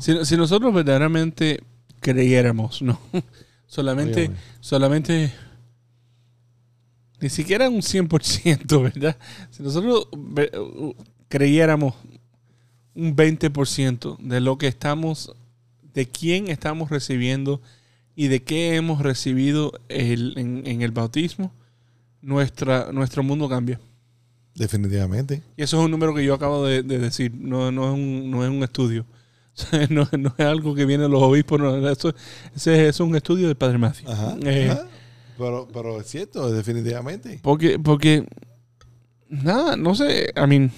[0.00, 1.62] Si nosotros verdaderamente
[2.12, 2.98] creyéramos, ¿no?
[3.66, 4.36] solamente, Óyeme.
[4.60, 5.32] solamente,
[7.20, 9.16] ni siquiera un 100%, ¿verdad?
[9.50, 10.08] Si nosotros
[11.28, 11.94] creyéramos
[12.94, 15.34] un 20% de lo que estamos,
[15.94, 17.60] de quién estamos recibiendo
[18.14, 21.52] y de qué hemos recibido el- en, en el bautismo,
[22.22, 23.80] nuestra, nuestro mundo cambia.
[24.54, 25.42] Definitivamente.
[25.56, 28.30] Y eso es un número que yo acabo de, de decir, no, no, es un,
[28.30, 29.04] no es un estudio.
[29.90, 32.12] No, no es algo que viene de los obispos, no, eso,
[32.54, 34.10] ese es un estudio del Padre Matthew.
[34.10, 34.36] Ajá.
[34.44, 34.86] Eh, ajá.
[35.38, 37.40] Pero, pero es cierto, definitivamente.
[37.42, 38.26] Porque, porque,
[39.28, 40.70] nada, no sé, I mean,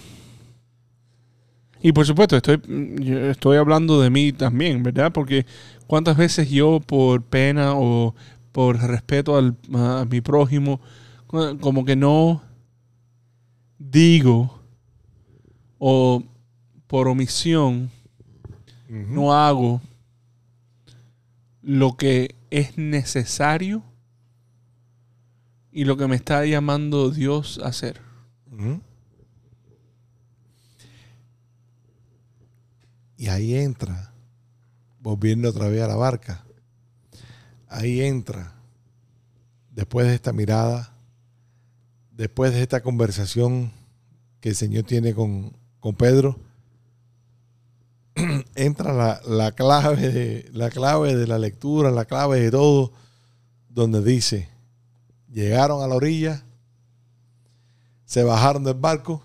[1.80, 2.60] y por supuesto, estoy,
[3.00, 5.12] yo estoy hablando de mí también, ¿verdad?
[5.12, 5.46] Porque
[5.86, 8.14] cuántas veces yo por pena o
[8.50, 10.80] por respeto al, a mi prójimo,
[11.28, 12.42] co- como que no
[13.78, 14.58] digo
[15.78, 16.22] o
[16.88, 17.90] por omisión
[18.88, 19.82] No hago
[21.62, 23.82] lo que es necesario
[25.70, 28.00] y lo que me está llamando Dios a hacer.
[33.18, 34.14] Y ahí entra,
[35.00, 36.44] volviendo otra vez a la barca,
[37.68, 38.54] ahí entra,
[39.70, 40.94] después de esta mirada,
[42.12, 43.70] después de esta conversación
[44.40, 46.40] que el Señor tiene con, con Pedro,
[48.58, 52.92] entra la, la clave de, la clave de la lectura, la clave de todo,
[53.68, 54.48] donde dice,
[55.32, 56.42] llegaron a la orilla,
[58.04, 59.22] se bajaron del barco,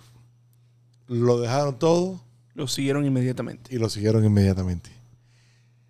[1.07, 2.21] lo dejaron todo
[2.53, 3.73] Lo siguieron inmediatamente.
[3.73, 4.91] y lo siguieron inmediatamente.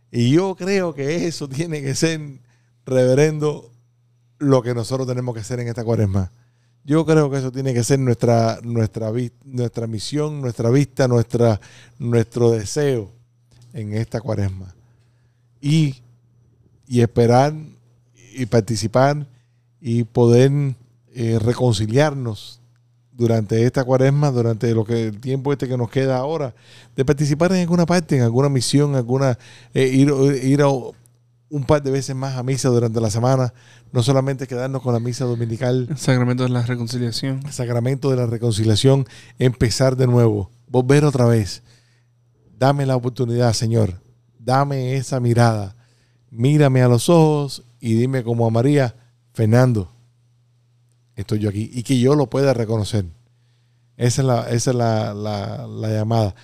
[0.10, 2.39] Y yo creo que eso tiene que ser,
[2.86, 3.72] reverendo,
[4.39, 6.32] lo que nosotros tenemos que hacer en esta cuaresma.
[6.86, 9.12] Yo creo que eso tiene que ser nuestra, nuestra,
[9.46, 11.60] nuestra misión, nuestra vista, nuestra,
[11.98, 13.22] nuestro deseo
[13.74, 14.74] en esta cuaresma.
[15.59, 15.95] Y,
[16.88, 17.53] y esperar
[18.36, 19.28] y participar
[19.82, 20.51] y poder
[21.13, 22.61] eh, reconciliarnos
[23.11, 26.55] durante esta cuaresma, durante lo que el tiempo este que nos queda ahora,
[26.95, 29.38] de participar en alguna parte, en alguna misión, alguna
[29.74, 30.11] eh, ir,
[30.43, 33.53] ir a un par de veces más a misa durante la semana,
[33.91, 37.41] no solamente quedarnos con la misa dominical, El sacramento de la reconciliación.
[37.45, 39.05] el sacramento de la reconciliación,
[39.38, 41.61] empezar de nuevo, volver otra vez.
[42.58, 44.01] Dame la oportunidad, Señor.
[44.39, 45.76] Dame esa mirada.
[46.30, 48.95] Mírame a los ojos y dime como a María,
[49.34, 49.91] Fernando,
[51.16, 51.70] estoy yo aquí.
[51.74, 53.06] Y que yo lo pueda reconocer.
[53.97, 56.36] Esa es la, esa es la, la- la llamada.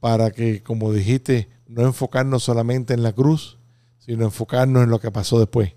[0.00, 3.58] Para que, como dijiste, no enfocarnos solamente en la cruz,
[3.98, 5.72] sino enfocarnos en lo que pasó después.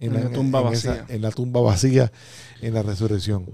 [0.00, 1.04] En la tumba vacía.
[1.08, 2.10] en la tumba vacía,
[2.60, 3.46] en la resurrección.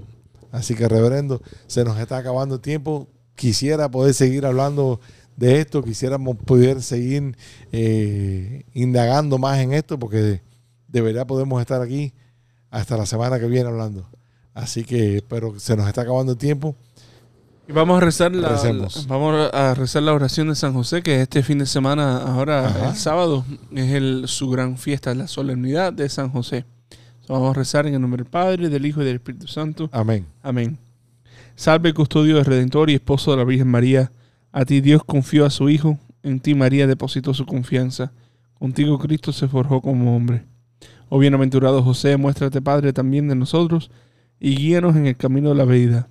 [0.50, 3.08] Así que, reverendo, se nos está acabando el tiempo.
[3.34, 5.00] Quisiera poder seguir hablando
[5.38, 7.36] de esto, quisiéramos poder seguir
[7.70, 10.42] eh, indagando más en esto, porque de,
[10.88, 12.12] de verdad podemos estar aquí
[12.70, 14.04] hasta la semana que viene hablando.
[14.52, 16.74] Así que, pero se nos está acabando el tiempo.
[17.68, 18.60] Y vamos a rezar la,
[19.06, 22.88] vamos a rezar la oración de San José, que este fin de semana, ahora Ajá.
[22.88, 26.64] el sábado, es el, su gran fiesta, la solemnidad de San José.
[27.28, 29.88] Vamos a rezar en el nombre del Padre, del Hijo y del Espíritu Santo.
[29.92, 30.26] Amén.
[30.42, 30.78] Amén.
[31.54, 34.10] Salve custodio del Redentor y esposo de la Virgen María.
[34.58, 38.10] A ti Dios confió a su Hijo, en ti María depositó su confianza.
[38.58, 40.46] Contigo Cristo se forjó como hombre.
[41.08, 43.92] Oh bienaventurado José, muéstrate Padre también de nosotros
[44.40, 46.08] y guíanos en el camino de la vida.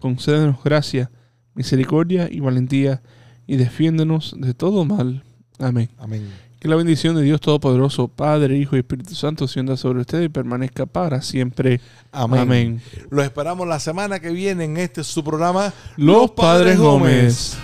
[0.00, 1.12] Concédenos gracia,
[1.54, 3.00] misericordia y valentía
[3.46, 5.22] y defiéndenos de todo mal.
[5.60, 5.88] Amén.
[5.96, 6.28] Amén.
[6.58, 10.30] Que la bendición de Dios Todopoderoso, Padre, Hijo y Espíritu Santo, sienda sobre ustedes y
[10.30, 11.80] permanezca para siempre.
[12.10, 12.40] Amén.
[12.40, 12.82] Amén.
[13.08, 17.56] Los esperamos la semana que viene en este su programa Los Padres Gómez.